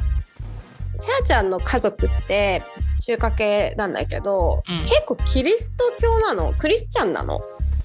[0.98, 2.62] チャーちゃんの家族って
[3.00, 6.52] 中華系なんだけど、うん結構キリスト教なの？
[6.54, 7.40] クリスチャンなの？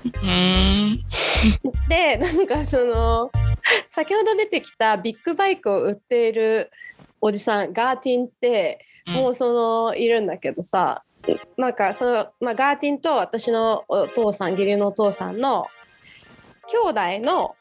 [0.06, 1.04] うん
[1.88, 3.32] でなんかその
[3.90, 6.72] 先ほど出てきたビッグバイクを売っている
[7.22, 11.04] おじさんガーティンってうんもうそのいるんだけどさ
[11.58, 15.68] なんかその、まあ、ガーティンと私のお父さん義理のお父さんの
[16.68, 17.56] 兄弟の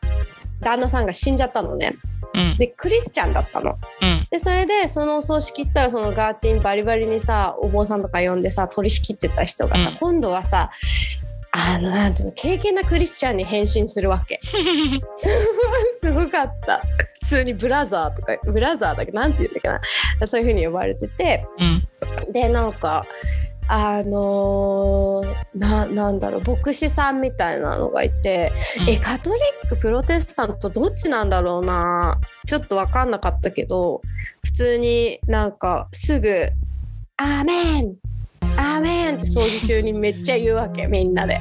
[0.61, 1.97] 旦那さんが死んじゃったのね。
[2.35, 2.57] うん。
[2.57, 3.79] でクリスチャンだったの。
[4.01, 4.27] うん。
[4.31, 9.97] でそれでそのお葬式行ったらそのガーティンバリバリにさお坊さんとか呼んでさ取り仕切ってた人がさ、うん。
[9.97, 10.71] 今度はさ
[11.55, 14.41] あのなんていうの敬虔なクリスチャンに変身するわけ。
[16.01, 16.83] すごかった。
[17.25, 19.13] 普通にブラザーとかブラザーだけ？
[19.13, 19.69] どなんて言うんだっけ
[20.21, 20.27] な？
[20.27, 21.47] そういう風に呼ばれてて。
[21.59, 22.33] うん。
[22.33, 23.05] でなんか
[23.69, 34.03] あのーななんだろう牧師さんみたいなのがいて、うんえカトリックプロテスタントどっちなんだろうなちょっと分かんなかったけど
[34.45, 36.49] 普通になんかすぐ
[37.17, 37.95] 「アーメン
[38.57, 41.41] アーメン!」って葬儀中にめっちゃ言うわけみんなで。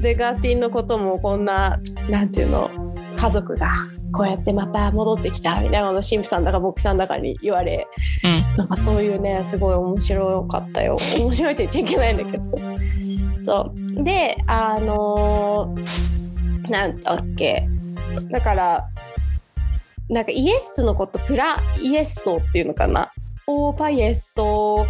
[0.00, 2.70] でガーティンのこともこんななんていうの
[3.16, 3.70] 家族が
[4.16, 7.86] こうやってまた戻ってきたみたいなのを神父さんだか牧師さんだかに言われ
[8.24, 8.56] うん。
[8.56, 10.96] なんかそういうねすごい面白かったよ。
[11.18, 12.44] 面白いって言っちゃいけないんだけど。
[13.44, 14.02] そう。
[14.02, 17.68] であのーなんだっけ。
[18.30, 18.88] だから
[20.08, 23.12] なんかイエスのことプライエッソっていうのかな。
[23.46, 24.86] オーパイエッソ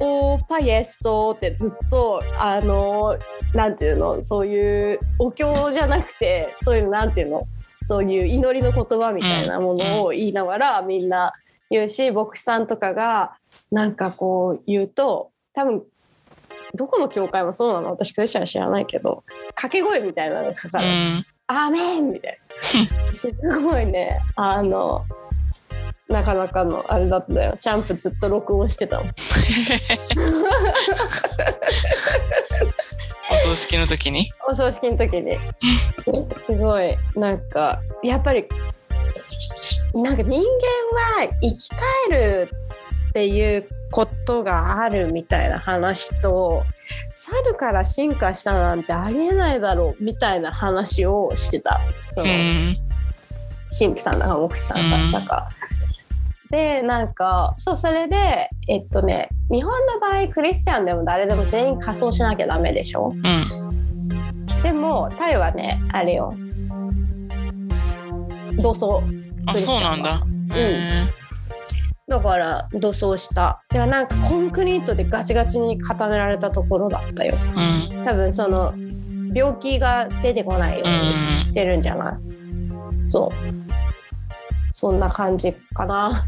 [0.00, 7.46] オーパイエッソってずっとあのーなんていうのそういうお経じゃなくてそういうのなんていうの
[7.84, 11.32] そういう祈りの言葉みたいなものを言いながらみんな
[11.70, 13.36] 言うし牧師さんとかが
[13.70, 15.82] なんかこう言うと多分
[16.74, 17.90] どこの教会もそうなの？
[17.90, 20.86] 私クリスチャン知らないけど掛け声みたいなのがかかる。
[20.86, 21.24] うん。
[21.48, 22.38] アーメンみたい
[23.08, 23.12] な。
[23.12, 23.28] す
[23.60, 25.04] ごいね、あの、
[26.08, 27.56] なかなかのあれだったよ。
[27.60, 29.08] チャンプずっと録音してたもん。
[29.08, 29.12] お
[33.42, 34.32] 葬式の時に？
[34.48, 35.38] お葬式の時に。
[36.38, 38.46] すごい、なんか、やっぱり、
[39.94, 40.44] なんか人間
[41.22, 41.68] は生き
[42.08, 42.50] 返る
[43.08, 46.64] っていうことがあるみたいな話と、
[47.14, 51.80] 猿から進化したなんてありえないだろうみたいな話をしてた。
[52.10, 52.76] そのうん。
[53.78, 55.48] 神父さんだか牧師さんだったか。
[56.50, 63.12] でなんかそうそれでえっとね日本の場合クリスチャンでも誰でも全員仮装しなきゃダメでしょ？
[63.14, 64.46] うん。
[64.62, 66.34] でもタイはねあれよ。
[68.58, 69.02] 土葬
[69.46, 70.20] あ、そうなんだ。
[70.54, 71.06] へ
[72.08, 73.62] だから土葬した。
[73.70, 77.36] ではなんかコンクリートでガチガチに固められたところだったよ。
[77.36, 78.04] ーうん。
[78.04, 78.74] 多分その
[79.32, 80.88] 病気が出てこないよう
[81.30, 82.10] にしてるんじゃな
[83.06, 83.10] い？
[83.10, 83.32] そう。
[84.72, 86.26] そんな感じかな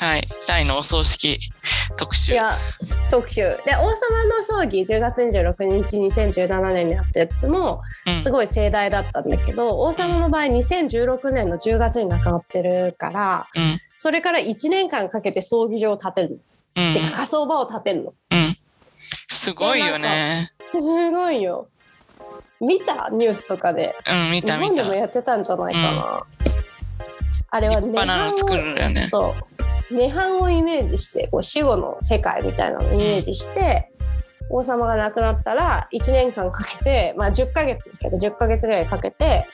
[0.00, 0.26] はい。
[0.46, 1.38] タイのお葬式
[1.98, 2.32] 特集。
[2.32, 2.56] いや
[3.10, 13.78] 特集で王様の葬儀10月26日2017年にあったやつもうんすごい盛大だったんだけど、王様の場合2016年の10月に亡くなってるからうん。
[13.98, 16.36] それから1年間かけて葬儀場を建てるの、
[16.88, 18.56] うんてか火葬場を建てるのうん。
[19.28, 20.48] すごいよね。
[20.72, 21.68] すごいよ
[22.58, 24.66] 見たニュースとかでうん、見日た見た。
[24.68, 26.22] 本でもやってたんじゃないかな、
[27.50, 29.08] あれは立派なの作るよね。
[29.10, 29.49] そう
[29.90, 33.90] 涅槃をイメージしてこう死後の世界みたいなのをイメージして、
[34.50, 39.46] 王様が亡くなったら1年間かけて、まあ、10ヶ月ですけど10ヶ月ぐらいかけて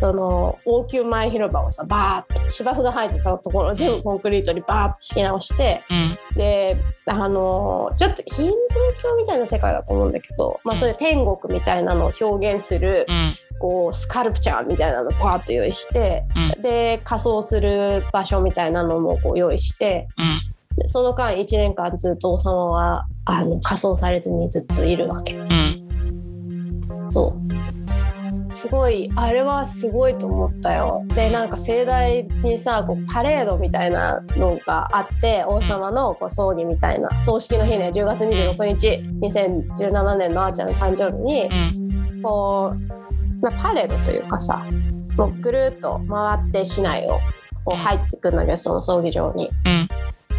[0.00, 6.36] その王宮前広場をさバーッと芝生が生えてたところを全部コンクリートにバーッと敷き直してうん。
[6.36, 13.34] であのちょっとヒンズー教みたいな世界だと思うんだけど、まあ、それ天国みたいなのを表現するうん。
[13.60, 16.24] こうスカルプチャーみたいなのをバーッと用意して、
[16.58, 20.08] うで仮装する場所みたいなのもこう用意して
[20.86, 25.90] その間1年間ずっと王様はあの仮装されずにずっといるわけうん。
[27.10, 27.49] そう
[28.52, 31.04] すごいあれはすごいと思ったよ。
[31.08, 38.88] でなんか盛大にさこうパレードみたいなのがあって王様のこう葬儀みたいな葬式の日ね10月26日
[39.20, 41.48] 2017年のあーちゃんの誕生日に
[42.14, 42.22] うん。
[42.22, 44.66] こう、まあ、パレードというかさ
[45.16, 47.18] もうぐるっと回って市内を
[47.64, 49.50] こう入ってくんだけどその葬儀場に。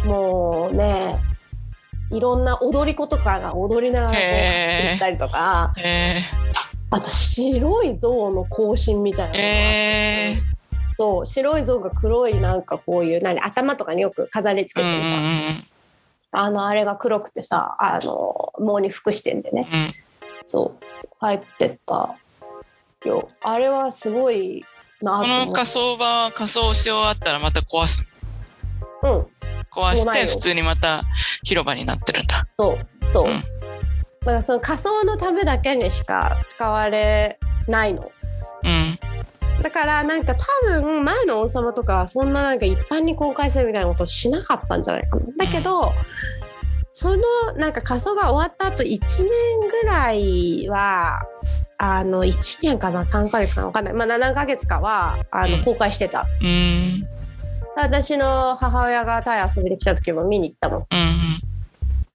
[0.02, 0.08] うん。
[0.08, 1.20] もうね
[2.10, 4.90] いろんな踊り子とかが踊りながらこうへー。
[4.90, 5.72] 行ったりとか。
[5.82, 6.20] え
[6.92, 15.64] あと白い象の行進みたいなが、えー、そう白い象が黒いなんかこういう何頭とかによく飾りつけてるじゃん、
[16.32, 19.68] あのあれが黒くてさあの毛に服してんでね。
[19.72, 19.80] うん。
[19.80, 19.94] うん。
[20.44, 20.84] そう。
[21.18, 22.14] 入ってった
[23.06, 23.30] よ。
[23.40, 24.62] あれはすごい
[25.00, 28.06] なこと仮装場は仮装し終わったらまた壊す。
[29.02, 29.26] うん。
[29.72, 31.04] 壊して普通にまた
[31.42, 32.46] 広場になってるんだ。
[32.58, 33.08] そう。
[33.08, 33.61] そう、うん
[34.42, 38.10] その仮装のためだけにしか使われないの
[38.64, 38.98] うん。
[39.62, 40.44] だからなんか多
[40.80, 45.22] 分前の王様とかはそんななんか一般に公開するみたいなことしなかったんじゃないかな。
[45.36, 45.92] だけど、
[46.90, 47.22] その
[47.56, 49.28] なんか仮装が終わった後1年
[49.70, 51.22] ぐらいは
[51.78, 53.66] あの1年かな？3ヶ月かな？
[53.68, 56.26] 分かんないまあ7ヶ月かはあのうん公開してた。
[56.40, 57.06] うん。
[57.76, 60.86] 私の母親がタイ遊びに来た時も見に行ったもん。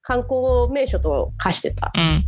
[0.08, 0.22] うん。
[0.22, 1.92] 観光名所と化してた。
[1.94, 2.24] うん。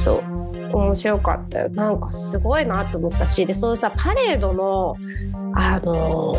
[0.00, 0.44] そう
[0.76, 4.96] 面白かったよなんかすごいなと思ったしでそのさパレードの
[5.54, 6.34] あの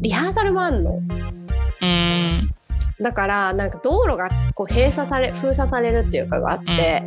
[0.00, 2.19] リハーサルもあんのうん。
[3.00, 7.02] だからなんか道路がこう閉鎖され封鎖されるっていうかがあって、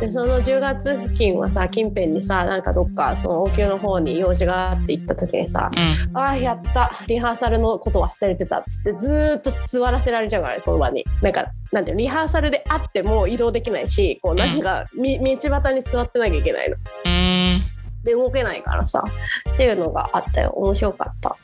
[0.00, 6.16] でその10月付近はさ近辺にさなんかどっかその王宮の方に用事があって行った時にさうん。
[6.16, 11.04] 「ああやったリハーサルのこと忘れてた」っつってずーっと座らせられちゃうからねその場に。
[11.22, 16.76] なんかなんていうのリハーサルであっても移動できないしこうなんかみ道端に座ってなきゃいけないの。
[16.76, 17.60] うん。
[18.04, 19.04] で動けないからさ
[19.52, 20.50] っていうのがあったよ。
[20.52, 21.36] 面白かった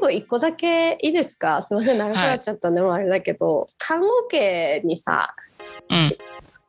[0.00, 1.62] 後一個だけいいですか？
[1.62, 3.68] すいません長くなっちゃったんで、もうあれだけど。
[3.78, 5.34] 看護家にさ
[5.90, 6.16] うん。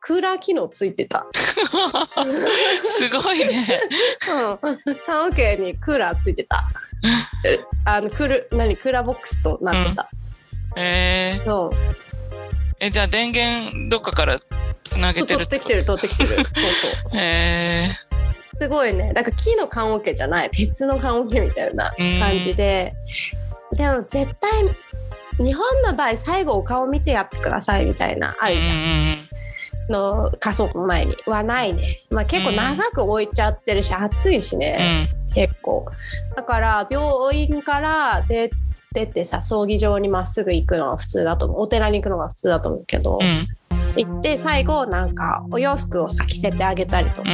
[0.00, 3.80] クーラー機能ついてた、すごいね。
[4.64, 4.76] うん、
[5.06, 6.64] 看護家にクーラーついてた。
[7.46, 8.76] えあのクール何？
[8.76, 10.10] クーラーボックスとなってた、
[10.76, 11.70] えー、そう。
[12.80, 14.40] え、じゃあ電源どっかから
[14.82, 16.28] つなげてる取ってきてる取ってきてる。
[16.30, 16.50] そうそう。
[17.20, 18.11] えつ
[18.62, 19.12] すごいね。
[19.12, 20.50] なんか木の棺桶じゃない。
[20.50, 21.90] 鉄の棺桶みたいな
[22.20, 22.94] 感じで、
[23.72, 24.50] でも絶対
[25.44, 29.16] 日本の場合最後お顔見てやってくださいみたいなあるじゃん、ん。
[29.88, 35.34] の仮装の前にはないね、まあ、結構長く置いちゃってるし、暑いしうね、ん。
[35.34, 35.84] 結構。
[36.36, 38.48] だから病院から出
[38.92, 41.60] 出てさ葬儀場にまっすぐ行くのが普通だと思う。
[41.62, 43.48] お寺に行くのが普通だと思うけど、うん。
[43.96, 47.30] 行って最後なんかお洋服をさ着せてあげたりとか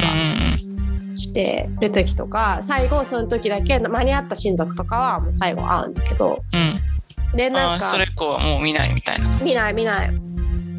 [1.18, 1.22] うん。
[1.22, 7.36] してる時とか最後その時だけ間に合った親族とかはもう最後会うんだけどうん。
[7.36, 9.38] でなんかそれ以降はもう見ないみたいな。
[9.42, 10.10] 見ない見ない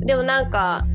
[0.01, 0.85] でもなんか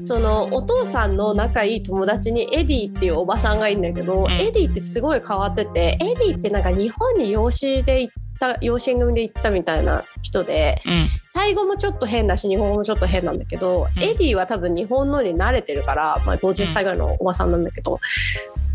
[0.00, 11.06] そのお父さんの仲いい友達にエディっていうおばさんがいるんだけど、んエディってすごい変わっててエディってなんか日本に養子で行った養子縁組で行ったみたいな人でうん。
[11.32, 18.00] タイ語もちょっと変だし日本語もちょっと変なんだけど、うんエディは多分日本のに慣れてるから、まあ、50歳ぐらいのおばさんなんだけど、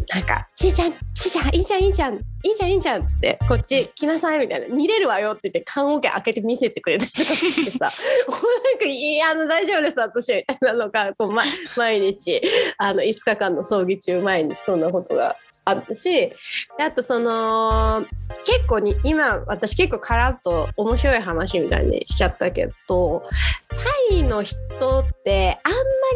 [0.09, 7.91] なんか「ちいちゃんちいちゃんいいじゃんいいじゃんいいじゃんいいじゃん」っつって「こっち来なさい」みたいな「見れるわよ」って言って棺桶開けて見せてくれたりとかしてさ
[8.27, 11.43] もうなんか「いやあの大丈夫です私」みたいなのがこう、ま、
[11.77, 12.41] 毎日
[12.77, 16.35] あの5日間の葬儀中毎日そんなことがあったしで
[16.79, 18.03] あとその
[18.45, 23.23] 結構に今私結構カラッと面白い話みたいにしちゃったけど
[23.69, 24.57] タイの人
[25.01, 25.71] ってあん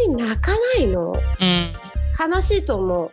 [0.09, 1.13] まり泣かないの？
[1.39, 1.75] うん。
[2.17, 3.11] 悲しいと思う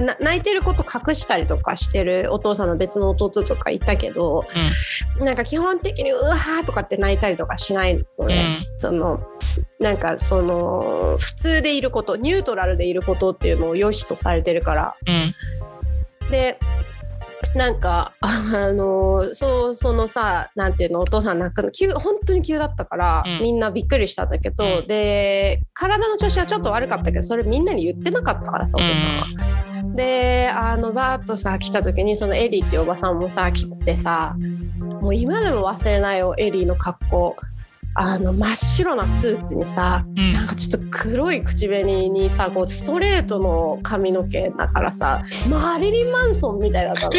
[0.00, 4.46] 泣いてること隠したりとかしてるお父さんの別の弟とかいたけど、
[5.20, 8.28] なんか基本的にうわーとかって泣いたりとかしないのうん。
[8.28, 9.20] ね、その
[9.78, 14.96] なんかその普通でいることニュートラルでいることっていうのを良しとされてるから
[16.22, 16.30] うん。
[16.30, 16.58] で
[17.54, 23.42] なんか あのそうそのさなんていうのお父さん泣くの急本当に急だったから、うん。
[23.42, 24.86] みんなびっくりしたんだけど、うん。
[24.86, 29.94] で体の調子はちょっと悪かったけどそれみんなに言ってなかったからさお父さんは。
[29.94, 34.34] であのバーッとさ来た時にそのエリーっていうおばさんもさ来てさ
[35.02, 37.36] もう今でも忘れないよエリーの格好
[37.94, 40.32] あの真っ白なスーツにさうん。
[40.32, 47.12] なんかちょっと黒い口紅にさこうストレートの髪の毛だからさマリリン・マンソンみたいだったの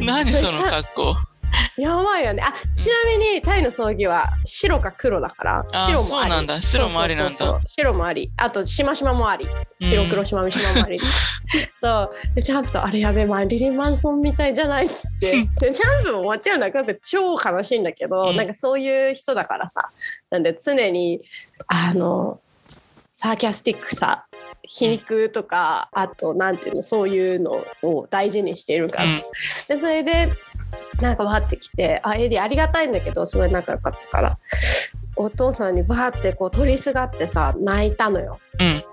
[0.04, 1.33] 何その格好。
[1.76, 2.42] やばいよね。
[2.42, 6.06] あちなみにタイの葬儀は白か黒だからあ白もあり。
[6.06, 6.62] そうなんだ。
[6.62, 7.60] 白もありなんだ。
[7.66, 8.30] 白もあり。
[8.36, 9.46] あとしましまもあり。
[9.82, 11.00] 白黒しましまもあり、
[11.80, 12.34] そう。
[12.34, 15.32] でチャンプとあれやべえマリリン・マンソンみたいじゃないっつって。
[15.60, 18.36] でチャンプももちろんなくなって超悲しいんだけど、うん。
[18.36, 19.90] なんかそういう人だからさ。
[20.30, 21.20] なんで常に
[21.68, 22.40] あの
[23.10, 24.26] サーキャスティックさ
[24.62, 29.22] 皮肉とかあとなんていうのそういうのを大事にしているから、うん。
[29.68, 30.32] でそれで
[31.00, 34.38] なんかわーってきてあエディありがたいんだけどすごい仲良かったから
[35.16, 38.40] お父さんにバーってこう取りすがってさ泣いたのよ。
[38.60, 38.84] うん。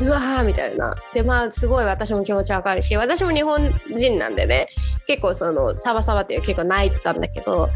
[0.00, 4.68] うわーみたいなでまあすごい私も気持ちわかるし私も日本人なんでね
[5.08, 7.68] 結構そのサバサバっていう結構泣いてたんだけど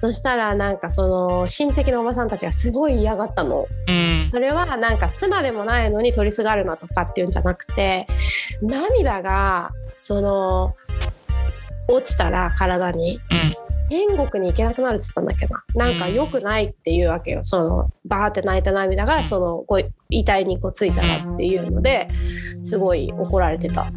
[0.00, 4.26] そしたらなんかその親戚のおばさんたちがすごい嫌がったのうん。
[4.28, 8.08] それはなんか妻でもないのに取りすがるなとかっていうんじゃなくて
[8.60, 9.70] 涙が
[10.02, 10.74] その
[11.90, 13.20] 落ちたら体に
[13.90, 22.08] 天国に行けなくなるっつったんだっけどなんか良くないっていうわけよそのバーって泣いた涙がそのこう遺体にこうついたらっていうので
[22.62, 23.90] すごい怒られてた。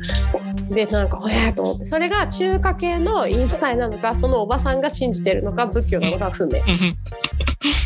[0.69, 6.59] でなんかほやーと思ってそれが中華系のインスタイなのかそのおばさんが信じてるのか仏教なのか不明。
[6.59, 6.65] うん。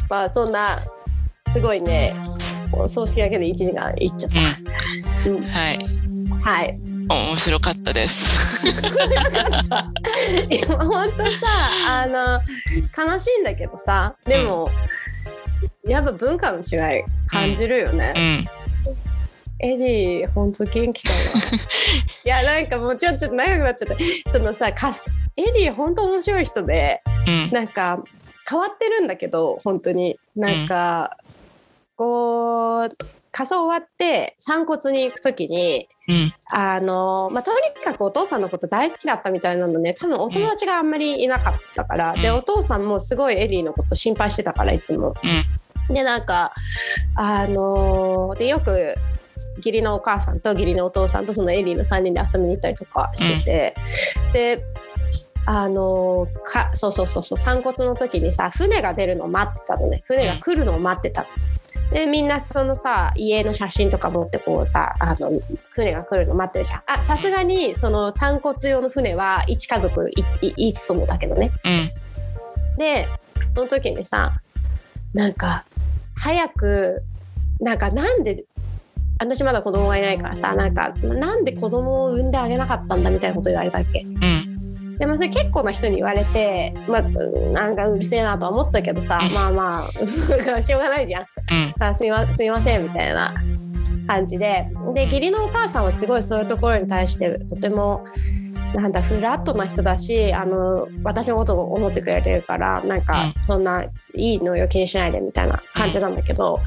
[0.10, 0.80] まあそんな
[1.52, 2.16] すごいね
[2.72, 5.30] お葬式だけで1時間いっちゃった。
[5.30, 5.80] うんはい。
[6.42, 6.97] はい。
[7.10, 8.68] 面白かったです。
[10.50, 12.42] 今本当さあの
[12.96, 14.70] 悲しいんだけどさでも、
[15.86, 18.14] やっぱ文化の違い感じるよね。
[18.16, 18.48] うん。
[19.60, 21.10] エリー本当元気か
[22.30, 22.38] な？
[22.42, 23.88] いやなんかもうちょちょっと長くなっちゃっ
[24.26, 27.50] たそのさかすエリー本当面白い人でうん。
[27.52, 28.04] なんか
[28.50, 31.18] 変わってるんだけど本当になんか、
[31.96, 32.98] こう
[33.32, 36.34] 仮装終わって散骨に行く時にうん。
[36.46, 45.14] あのまあ、とにかくお父さんのこと大好きだったみたいなのね多分お友達があんまりいなかったから、でうんお父さんもすごいエリーのこと心配してたからいつも。
[45.90, 46.54] でなんか
[47.16, 48.96] あのでよく
[49.58, 53.76] 義理のお母さんと義理のお父さんとそのエリーの3人で遊びに行ったりとかしてて、
[54.34, 54.64] で
[55.46, 61.28] あのかそうそうそうそう散骨の時にさ船が出るのを待ってたのね船が来るのを待ってたの。
[61.92, 65.32] でみんなそのさ家の写真とか持ってこうさあの
[65.70, 70.10] 船が来るの待ってるじゃんあさすがにその散骨用の船は1家族
[70.42, 72.78] いい1艘だけどねうん。
[72.78, 73.08] で
[73.50, 74.42] その時にさ
[75.14, 75.66] なんか
[76.16, 77.04] 早く
[77.60, 78.44] なんかなんで
[79.20, 84.47] 私まだ子供がいないからさなんかなんで子供を産んであげなかったんだみたいなこと言われたっけうん。
[84.98, 89.82] でもそれ結構な人に言われてまあなんかうるせえなとは思ったけどさまあまあ
[90.62, 91.22] しょうがないじゃん。
[91.22, 91.84] うん。
[91.84, 93.34] あすいますいませんみたいな
[94.08, 94.68] 感じで。
[94.94, 98.06] で義理のお母さんはすごいそういうところに対してとても
[98.74, 106.60] なんだフラットな人だしあの私のことを思ってくれてるからなんかうそんないいのよ気にしないでみたいな感じなんだけど、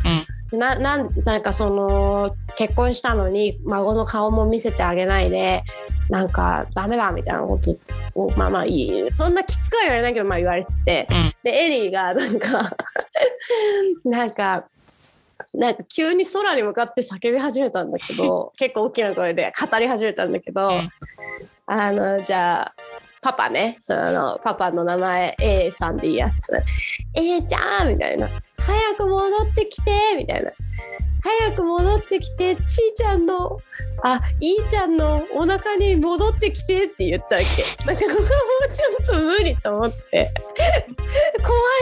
[0.53, 5.62] ななんなんかその結婚したのに孫の顔も見せてあげないで
[6.09, 7.76] なんかダメだみたいなこと
[8.20, 9.11] をまあまあいい。
[9.12, 11.32] そんなきつくは言われないけどまあ言われてて、うん。
[11.44, 12.76] でエリーがなんか
[14.05, 14.64] なんか
[15.55, 20.90] なんか急に空に向かって叫び始めたんだけど 結構大きな声で語り始めたんだけど、うん。
[21.66, 22.74] あのじゃあ
[23.22, 23.78] パパね。
[23.80, 26.61] そのパパの名前 A さんでいいやつ。
[27.14, 28.28] A ちゃんみたいな
[28.70, 30.50] 早く戻ってきてみたいな。
[31.22, 32.64] 早く戻ってきてちー
[32.96, 33.58] ちゃんの
[34.02, 37.84] あいーちゃんのお腹に戻ってきてって言ったわけ。
[37.84, 38.26] なんかここはも
[38.70, 40.32] うちょっと無理と思って。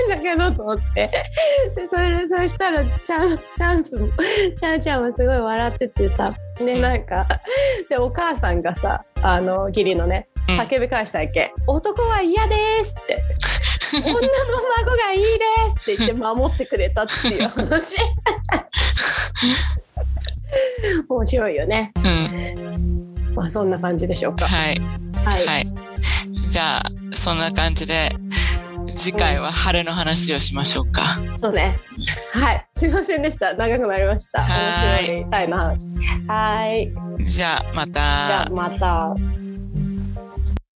[0.09, 1.09] 怖いんだけどと思って。
[1.76, 4.09] でそれそしたらチャンチャンプも
[4.57, 6.34] チャンちゃんもすごい笑っててさ。
[6.61, 7.28] ねなんか
[7.89, 10.59] でお母さんがさあの義理のねうん。
[10.59, 13.22] 叫び返したわけ、男は嫌ですって
[13.93, 14.07] 女の
[14.78, 15.26] 孫がいいで
[15.80, 17.97] すって言って守ってくれたっていう話。
[21.09, 21.93] 面白いよね。
[21.97, 23.34] うん。
[23.34, 24.47] まあそんな感じでしょうか。
[24.47, 24.80] はい。
[25.24, 25.72] はい、はい。
[26.49, 26.82] じゃあ、
[27.12, 28.11] そんな感じで、
[28.97, 31.03] 次回は晴れの話をしましょうか。
[31.41, 31.78] そうね。
[32.32, 32.66] はい。
[32.74, 33.55] すいませんでした。
[33.55, 34.43] 長くなりました。
[34.43, 35.05] はい。
[35.05, 35.86] 面白いタイの話。
[36.26, 36.93] はい。
[37.24, 38.51] じゃあ、まじゃあた。
[38.51, 39.14] また